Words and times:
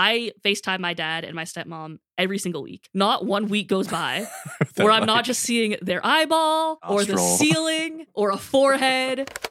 I 0.00 0.32
FaceTime 0.42 0.80
my 0.80 0.94
dad 0.94 1.24
and 1.24 1.34
my 1.34 1.44
stepmom 1.44 1.98
every 2.16 2.38
single 2.38 2.62
week. 2.62 2.88
Not 2.94 3.26
one 3.26 3.48
week 3.48 3.68
goes 3.68 3.86
by 3.86 4.26
where 4.76 4.90
I'm 4.90 5.00
like, 5.00 5.06
not 5.06 5.24
just 5.26 5.42
seeing 5.42 5.76
their 5.82 6.04
eyeball 6.04 6.78
or 6.88 7.04
the 7.04 7.18
ceiling 7.18 8.06
or 8.14 8.30
a 8.30 8.38
forehead. 8.38 9.30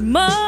Morning, 0.00 0.43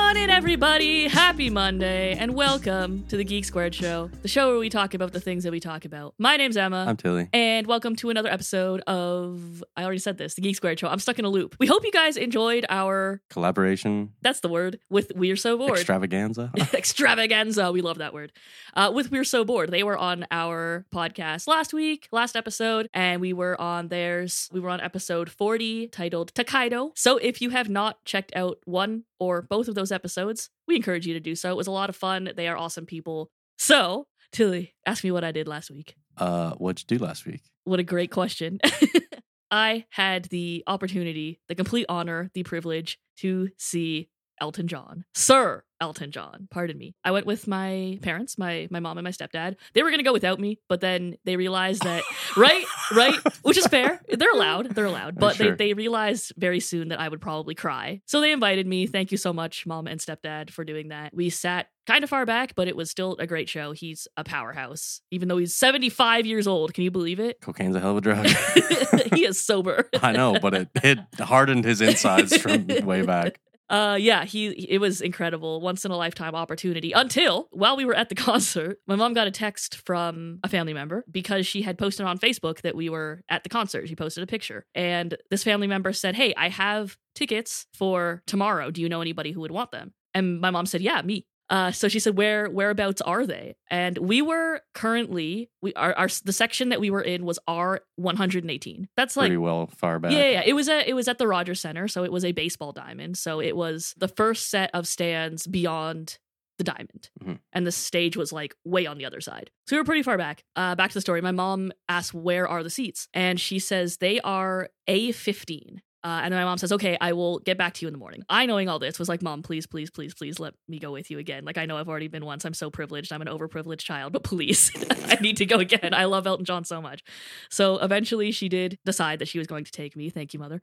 everybody. 0.46 1.09
Happy 1.09 1.50
Monday, 1.50 2.12
and 2.12 2.32
welcome 2.32 3.04
to 3.09 3.16
the 3.16 3.24
Geek 3.24 3.45
Squared 3.45 3.74
Show, 3.74 4.09
the 4.23 4.28
show 4.28 4.48
where 4.50 4.60
we 4.60 4.68
talk 4.68 4.95
about 4.95 5.12
the 5.12 5.18
things 5.18 5.42
that 5.42 5.50
we 5.50 5.59
talk 5.59 5.84
about. 5.84 6.14
My 6.20 6.37
name's 6.37 6.56
Emma. 6.56 6.84
I'm 6.87 6.96
Tilly. 6.96 7.28
and 7.32 7.66
welcome 7.66 7.96
to 7.96 8.10
another 8.10 8.28
episode 8.30 8.80
of 8.82 9.64
I 9.77 9.82
already 9.82 9.98
said 9.98 10.18
this, 10.18 10.34
the 10.34 10.42
Geek 10.42 10.54
Squared 10.54 10.78
Show. 10.78 10.87
I'm 10.87 11.01
stuck 11.01 11.18
in 11.18 11.24
a 11.24 11.28
loop. 11.28 11.56
We 11.59 11.66
hope 11.66 11.84
you 11.84 11.90
guys 11.90 12.16
enjoyed 12.16 12.64
our 12.68 13.20
Collaboration 13.28 14.12
that's 14.23 14.38
the 14.38 14.48
word 14.48 14.78
with 14.88 15.10
We're 15.16 15.34
So 15.34 15.59
Bored. 15.59 15.73
extravaganza. 15.78 16.52
Extravaganza. 16.73 17.73
We 17.73 17.80
love 17.80 17.98
that 17.98 18.15
word. 18.15 18.30
Uh, 18.73 18.92
with 18.95 19.10
We're 19.10 19.24
So 19.24 19.45
Bored. 19.45 19.73
They 19.73 19.82
were 19.82 19.98
on 19.98 20.26
our 20.30 20.87
podcast 20.95 21.48
last 21.48 21.74
week, 21.74 22.06
last 22.12 22.37
episode, 22.37 22.88
and 22.95 23.20
we 23.20 23.32
were 23.32 23.60
on 23.60 23.88
theirs. 23.88 24.48
We 24.52 24.60
were 24.60 24.70
on 24.70 24.80
episode 24.80 25.28
40 25.28 25.88
titled 25.88 26.32
Takaido. 26.34 26.92
So 26.95 27.16
if 27.16 27.42
you 27.42 27.51
have 27.51 27.68
not 27.68 28.04
checked 28.04 28.30
out 28.37 28.59
one 28.65 29.02
or 29.18 29.42
both 29.42 29.66
of 29.66 29.74
those 29.74 29.90
episodes, 29.90 30.35
we 30.68 30.76
encourage 30.76 31.06
you 31.06 31.15
to 31.15 31.20
do 31.20 31.34
so. 31.34 31.51
It 31.51 31.56
was 31.56 31.66
a 31.66 31.70
lot 31.73 31.88
of 31.90 31.96
fun. 31.96 32.30
They 32.37 32.48
are 32.48 32.56
awesome 32.56 32.87
people. 32.87 33.30
So, 33.59 34.06
Tilly, 34.32 34.74
ask 34.84 35.02
me 35.04 35.10
what 35.10 35.24
I 35.24 35.32
did 35.32 35.48
last 35.48 35.70
week. 35.70 35.95
uh, 36.18 36.52
what'd 36.52 36.80
you 36.82 36.98
do 36.98 37.04
last 37.04 37.26
week? 37.26 37.43
What 37.65 37.80
a 37.80 37.84
great 37.84 38.10
question. 38.10 38.59
I 39.51 39.84
had 39.90 40.24
the 40.26 40.65
opportunity, 40.66 41.40
the 41.48 41.54
complete 41.54 41.87
honor, 41.88 42.30
the 42.34 42.43
privilege 42.43 42.98
to 43.18 43.48
see 43.59 44.09
Elton 44.40 44.68
John. 44.68 45.04
Sir 45.15 45.62
Elton 45.79 46.10
John, 46.10 46.48
pardon 46.51 46.79
me. 46.79 46.95
I 47.04 47.10
went 47.10 47.26
with 47.26 47.46
my 47.46 47.98
parents, 48.01 48.38
my 48.38 48.66
my 48.70 48.80
mom 48.80 48.96
and 48.96 49.04
my 49.04 49.10
stepdad. 49.10 49.56
They 49.74 49.82
were 49.82 49.90
going 49.90 49.98
to 49.98 50.04
go 50.04 50.12
without 50.15 50.40
me, 50.40 50.59
but 50.70 50.80
then 50.80 51.16
they 51.24 51.37
realized 51.37 51.82
that 51.82 52.02
right, 52.37 52.65
right, 52.95 53.15
which 53.43 53.59
is 53.59 53.66
fair. 53.66 54.01
They're 54.09 54.32
allowed. 54.32 54.74
They're 54.74 54.87
allowed. 54.87 55.16
But 55.16 55.37
Sure. 55.37 55.54
they 55.54 55.66
they 55.66 55.74
realized 55.74 56.32
very 56.38 56.60
soon 56.60 56.88
that 56.88 57.01
I 57.01 57.09
would 57.09 57.20
probably 57.20 57.54
cry. 57.54 58.01
So 58.06 58.20
they 58.23 58.32
invited 58.32 58.66
me. 58.66 58.87
Thank 58.87 59.10
you 59.12 59.18
so 59.18 59.32
much, 59.34 59.66
mom 59.66 59.87
and 59.87 60.01
stepdad, 60.01 60.50
for 60.50 60.65
doing 60.65 60.88
that. 60.88 61.12
We 61.15 61.28
sat 61.28 61.66
kind 61.87 62.02
of 62.02 62.10
far 62.10 62.24
back, 62.26 62.54
but 62.54 62.68
it 62.68 62.76
was 62.76 62.90
still 62.90 63.16
a 63.18 63.26
great 63.26 63.48
show. 63.48 63.73
He's 63.73 64.09
a 64.16 64.25
powerhouse, 64.25 65.00
even 65.10 65.28
though 65.28 65.37
he's 65.38 65.54
75 65.54 66.25
years 66.26 66.47
old. 66.47 66.72
Can 66.75 66.84
you 66.84 66.91
believe 66.91 67.21
it? 67.21 67.41
Cocaine's 67.41 67.76
a 67.76 67.81
hell 67.81 67.93
of 67.93 67.98
a 67.98 68.00
drug. 68.00 68.26
he 69.15 69.25
is 69.25 69.41
sober. 69.44 69.88
I 70.03 70.12
know, 70.12 70.38
but 70.41 70.54
it, 70.54 70.69
it 70.82 70.98
hardened 71.21 71.65
his 71.65 71.81
insides 71.81 72.37
from 72.38 72.66
way 72.84 73.03
back. 73.03 73.41
Uh 73.69 73.97
yeah, 74.00 74.25
he 74.25 74.47
it 74.48 74.78
was 74.78 75.00
incredible, 75.00 75.60
once 75.60 75.84
in 75.84 75.91
a 75.91 75.97
lifetime 75.97 76.36
opportunity. 76.36 76.92
Until 76.92 77.48
while 77.50 77.76
we 77.76 77.84
were 77.84 77.94
at 77.94 78.09
the 78.09 78.14
concert, 78.28 78.78
my 78.86 78.94
mom 78.94 79.12
got 79.12 79.26
a 79.26 79.31
text 79.32 79.76
from 79.84 80.38
a 80.44 80.48
family 80.48 80.72
member 80.72 81.04
because 81.10 81.47
she 81.47 81.62
had 81.62 81.76
posted 81.76 82.06
on 82.06 82.19
Facebook 82.19 82.60
that 82.60 82.76
we 82.76 82.88
were 82.88 83.22
at 83.28 83.42
the 83.42 83.48
concert. 83.48 83.88
She 83.88 83.97
posted 83.97 84.22
a 84.22 84.26
picture, 84.26 84.66
and 84.75 85.16
this 85.31 85.42
family 85.42 85.66
member 85.66 85.92
said, 85.92 86.14
"Hey, 86.14 86.32
I 86.37 86.48
have 86.48 86.97
tickets 87.16 87.66
for 87.75 88.22
tomorrow. 88.26 88.70
Do 88.70 88.81
you 88.81 88.88
know 88.88 89.00
anybody 89.00 89.32
who 89.32 89.41
would 89.41 89.50
want 89.50 89.72
them?" 89.72 89.92
And 90.14 90.41
my 90.41 90.50
mom 90.50 90.66
said, 90.66 90.81
"Yeah, 90.81 91.03
me." 91.03 91.26
Uh, 91.49 91.71
so 91.71 91.87
she 91.89 92.00
said, 92.00 92.16
"Where 92.16 92.49
whereabouts 92.50 93.00
are 93.03 93.25
they?" 93.27 93.55
And 93.71 93.97
we 93.99 94.21
were 94.23 94.62
currently 94.75 95.49
we 95.62 95.73
are 95.75 95.95
our 95.95 96.09
the 96.25 96.33
section 96.33 96.71
that 96.71 96.81
we 96.81 96.91
were 96.91 97.03
in 97.03 97.25
was 97.25 97.39
R 97.47 97.83
one 97.97 98.17
hundred 98.17 98.43
and 98.45 98.51
eighteen. 98.51 98.89
That's 98.97 99.17
like 99.17 99.29
Pretty 99.29 99.37
well 99.37 99.67
far 99.69 99.99
back. 99.99 100.11
yeah, 100.12 100.29
yeah. 100.29 100.43
It 100.45 100.55
was 100.55 100.69
a 100.69 100.89
it 100.89 100.95
was 100.95 101.06
at 101.09 101.19
the 101.19 101.29
Rogers 101.29 101.61
Center, 101.61 101.87
so 101.89 102.03
it 102.05 102.11
was 102.11 102.25
a 102.25 102.33
baseball 102.33 102.73
diamond. 102.73 103.17
So 103.17 103.41
it 103.41 103.56
was 103.56 103.95
the 103.97 104.09
first 104.09 104.51
set 104.51 104.71
of 104.75 104.89
stands 104.89 105.47
beyond 105.47 106.19
the 106.59 106.65
diamond. 106.65 107.11
Mhm. 107.23 107.39
And 107.53 107.67
the 107.67 107.71
stage 107.73 108.17
was 108.17 108.33
like 108.33 108.55
way 108.65 108.87
on 108.87 108.97
the 108.97 109.05
other 109.05 109.21
side. 109.21 109.51
So 109.67 109.77
we 109.77 109.81
were 109.81 109.85
pretty 109.85 110.03
far 110.03 110.17
back. 110.17 110.43
Uh, 110.56 110.75
back 110.75 110.89
to 110.91 110.95
the 110.95 111.03
story. 111.03 111.21
My 111.21 111.31
mom 111.31 111.71
asked, 111.87 112.15
Where 112.15 112.49
are 112.49 112.62
the 112.62 112.71
seats? 112.71 113.09
And 113.12 113.39
she 113.39 113.59
says, 113.59 113.99
They 113.99 114.21
are 114.21 114.71
A15. 114.89 115.81
Uh, 116.06 116.21
and 116.22 116.33
then 116.33 116.41
my 116.41 116.44
mom 116.44 116.56
says, 116.56 116.71
Okay, 116.71 116.97
I 117.00 117.15
will 117.15 117.41
get 117.41 117.59
back 117.59 117.75
to 117.75 117.84
you 117.84 117.89
in 117.89 117.93
the 117.93 117.99
morning. 117.99 118.22
I, 118.28 118.47
knowing 118.47 118.69
all 118.69 118.78
this, 118.78 118.97
was 118.97 119.09
like, 119.09 119.22
Mom, 119.22 119.43
please, 119.43 119.67
please, 119.67 119.91
please, 119.91 120.15
please 120.15 120.39
let 120.39 120.55
me 120.69 120.78
go 120.78 120.93
with 120.93 121.11
you 121.11 121.19
again. 121.19 121.44
Like, 121.44 121.59
I 121.59 121.67
know 121.67 121.77
I've 121.77 121.89
already 121.89 122.06
been 122.06 122.25
once. 122.25 122.44
I'm 122.44 122.55
so 122.55 122.71
privileged. 122.71 123.12
I'm 123.12 123.22
an 123.22 123.27
overprivileged 123.27 123.81
child, 123.81 124.12
but 124.12 124.22
please, 124.22 124.71
I 125.09 125.17
need 125.17 125.39
to 125.39 125.47
go 125.47 125.59
again. 125.59 125.93
I 125.93 126.05
love 126.05 126.28
Elton 126.28 126.44
John 126.44 126.62
so 126.62 126.81
much. 126.81 127.03
So 127.50 127.78
eventually 127.78 128.31
she 128.31 128.49
did 128.49 128.78
decide 128.84 129.19
that 129.19 129.27
she 129.27 129.39
was 129.39 129.49
going 129.49 129.65
to 129.65 129.72
take 129.72 129.97
me. 129.97 130.09
Thank 130.09 130.33
you, 130.33 130.39
mother. 130.39 130.62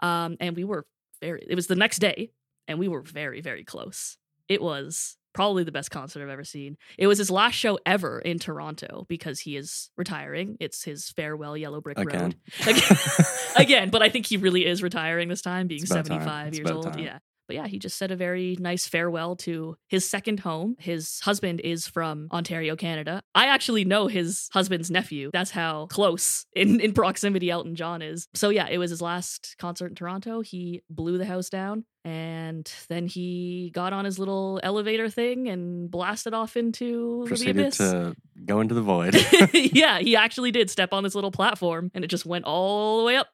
Um, 0.00 0.36
and 0.40 0.54
we 0.54 0.64
were 0.64 0.84
very, 1.22 1.42
it 1.48 1.54
was 1.54 1.68
the 1.68 1.76
next 1.76 2.00
day, 2.00 2.30
and 2.68 2.78
we 2.78 2.88
were 2.88 3.00
very, 3.00 3.40
very 3.40 3.64
close. 3.64 4.18
It 4.46 4.60
was 4.60 5.16
probably 5.32 5.64
the 5.64 5.72
best 5.72 5.90
concert 5.90 6.22
I've 6.22 6.28
ever 6.28 6.44
seen. 6.44 6.76
It 6.98 7.06
was 7.06 7.18
his 7.18 7.30
last 7.30 7.54
show 7.54 7.78
ever 7.86 8.18
in 8.18 8.38
Toronto 8.38 9.06
because 9.08 9.40
he 9.40 9.56
is 9.56 9.90
retiring. 9.96 10.56
It's 10.60 10.84
his 10.84 11.10
farewell 11.10 11.56
Yellow 11.56 11.80
Brick 11.80 11.98
Again. 11.98 12.34
Road. 12.66 12.68
Again. 12.68 12.98
Again, 13.56 13.90
but 13.90 14.02
I 14.02 14.08
think 14.08 14.26
he 14.26 14.36
really 14.36 14.66
is 14.66 14.82
retiring 14.82 15.28
this 15.28 15.42
time, 15.42 15.66
being 15.66 15.82
It's 15.82 15.90
about 15.90 16.06
time. 16.06 16.20
75 16.22 16.54
years 16.54 16.70
old. 16.70 16.84
time. 16.92 16.98
Yeah. 16.98 17.18
But 17.46 17.56
yeah, 17.56 17.66
he 17.66 17.78
just 17.78 17.98
said 17.98 18.10
a 18.10 18.16
very 18.16 18.56
nice 18.58 18.86
farewell 18.86 19.36
to 19.36 19.76
his 19.88 20.08
second 20.08 20.40
home. 20.40 20.76
His 20.78 21.20
husband 21.20 21.60
is 21.60 21.86
from 21.86 22.28
Ontario, 22.32 22.76
Canada. 22.76 23.22
I 23.34 23.46
actually 23.46 23.84
know 23.84 24.06
his 24.06 24.48
husband's 24.52 24.90
nephew. 24.90 25.30
That's 25.32 25.50
how 25.50 25.86
close 25.86 26.46
in, 26.56 26.80
in 26.80 26.92
proximity 26.92 27.50
Elton 27.50 27.74
John 27.74 28.02
is. 28.02 28.28
So 28.34 28.50
yeah, 28.50 28.68
it 28.68 28.78
was 28.78 28.90
his 28.90 29.02
last 29.02 29.56
concert 29.58 29.88
in 29.88 29.94
Toronto. 29.94 30.40
He 30.40 30.82
blew 30.88 31.18
the 31.18 31.26
house 31.26 31.48
down 31.48 31.84
and 32.04 32.72
then 32.88 33.06
he 33.06 33.70
got 33.74 33.92
on 33.92 34.04
his 34.04 34.18
little 34.18 34.58
elevator 34.62 35.08
thing 35.08 35.48
and 35.48 35.90
blasted 35.90 36.34
off 36.34 36.56
into 36.56 37.22
the 37.24 37.28
Proceeded 37.28 37.58
abyss. 37.58 37.76
to 37.78 38.16
go 38.44 38.60
into 38.60 38.74
the 38.74 38.82
void. 38.82 39.14
yeah, 39.54 40.00
he 40.00 40.16
actually 40.16 40.50
did 40.50 40.68
step 40.70 40.92
on 40.92 41.04
this 41.04 41.14
little 41.14 41.30
platform 41.30 41.90
and 41.94 42.04
it 42.04 42.08
just 42.08 42.26
went 42.26 42.44
all 42.44 42.98
the 42.98 43.04
way 43.04 43.16
up. 43.16 43.28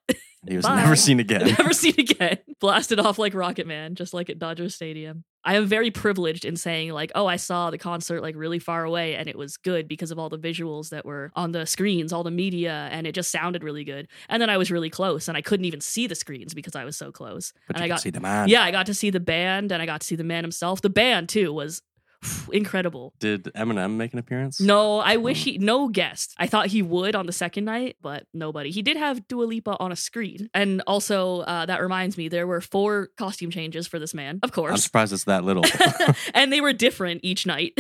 He 0.47 0.57
was 0.57 0.65
Bye. 0.65 0.77
never 0.77 0.97
seen 0.97 1.21
again. 1.21 1.47
Never 1.59 1.73
seen 1.73 1.95
again. 1.99 2.39
Blasted 2.61 3.01
off 3.01 3.19
like 3.19 3.35
Rocket 3.35 3.67
Man, 3.67 3.95
just 3.95 4.15
like 4.15 4.31
at 4.31 4.39
Dodger 4.39 4.69
Stadium. 4.69 5.25
I 5.45 5.55
am 5.55 5.67
very 5.67 5.91
privileged 5.91 6.45
in 6.45 6.57
saying, 6.57 6.93
like, 6.93 7.11
oh, 7.15 7.27
I 7.27 7.37
saw 7.37 7.71
the 7.71 7.79
concert 7.79 8.21
like 8.21 8.35
really 8.37 8.59
far 8.59 8.85
away 8.85 9.15
and 9.15 9.29
it 9.29 9.39
was 9.39 9.57
good 9.57 9.89
because 9.89 10.11
of 10.11 10.19
all 10.19 10.29
the 10.29 10.39
visuals 10.39 10.91
that 10.91 11.07
were 11.07 11.31
on 11.35 11.53
the 11.53 11.65
screens, 11.65 12.13
all 12.13 12.23
the 12.25 12.31
media, 12.31 12.89
and 12.91 13.07
it 13.07 13.13
just 13.13 13.31
sounded 13.31 13.63
really 13.65 13.85
good. 13.85 14.09
And 14.29 14.43
then 14.43 14.51
I 14.51 14.59
was 14.59 14.71
really 14.71 14.91
close 14.91 15.29
and 15.29 15.37
I 15.37 15.41
couldn't 15.41 15.65
even 15.65 15.81
see 15.81 16.07
the 16.07 16.15
screens 16.15 16.55
because 16.55 16.75
I 16.77 16.85
was 16.85 16.97
so 16.97 17.11
close. 17.13 17.53
But 17.67 17.77
and 17.77 17.85
I 17.85 17.89
got 17.89 18.01
see 18.01 18.11
the 18.11 18.21
man. 18.21 18.49
yeah, 18.49 18.63
I 18.63 18.71
got 18.71 18.87
to 18.87 18.95
see 18.95 19.11
the 19.11 19.21
band 19.21 19.73
and 19.73 19.81
I 19.81 19.87
got 19.87 20.01
to 20.03 20.07
see 20.07 20.17
the 20.17 20.25
man 20.25 20.45
himself. 20.45 20.83
The 20.83 20.91
band 20.91 21.29
too 21.29 21.53
was 21.53 21.83
incredible. 22.53 23.15
Did 23.19 23.45
Eminem 23.57 23.97
make 23.97 24.13
an 24.13 24.19
appearance? 24.19 24.61
No, 24.61 24.99
I 24.99 25.17
wish 25.17 25.45
he 25.45 25.59
no 25.59 25.89
guest. 25.89 26.35
I 26.39 26.47
thought 26.47 26.67
he 26.67 26.83
would 26.83 27.15
on 27.15 27.27
the 27.27 27.33
second 27.33 27.65
night, 27.65 27.97
but 28.01 28.27
nobody. 28.35 28.71
He 28.71 28.83
did 28.83 28.97
have 28.97 29.27
Dua 29.29 29.45
Lipa 29.45 29.77
on 29.79 29.93
a 29.93 29.97
screen, 29.97 30.49
and 30.55 30.83
also 30.87 31.41
uh, 31.41 31.67
that 31.67 31.81
reminds 31.81 32.17
me, 32.17 32.29
there 32.29 32.47
were 32.47 32.61
four 32.61 33.09
costume 33.17 33.51
changes 33.51 33.87
for 33.87 33.99
this 33.99 34.15
man, 34.15 34.41
of 34.43 34.53
course, 34.53 34.73
I'm 34.73 34.79
surprised 34.79 35.13
it's 35.13 35.25
that 35.25 35.45
little. 35.45 35.65
and 36.35 36.53
they 36.53 36.61
were 36.61 36.73
different 36.73 37.21
each 37.23 37.47
night. 37.47 37.79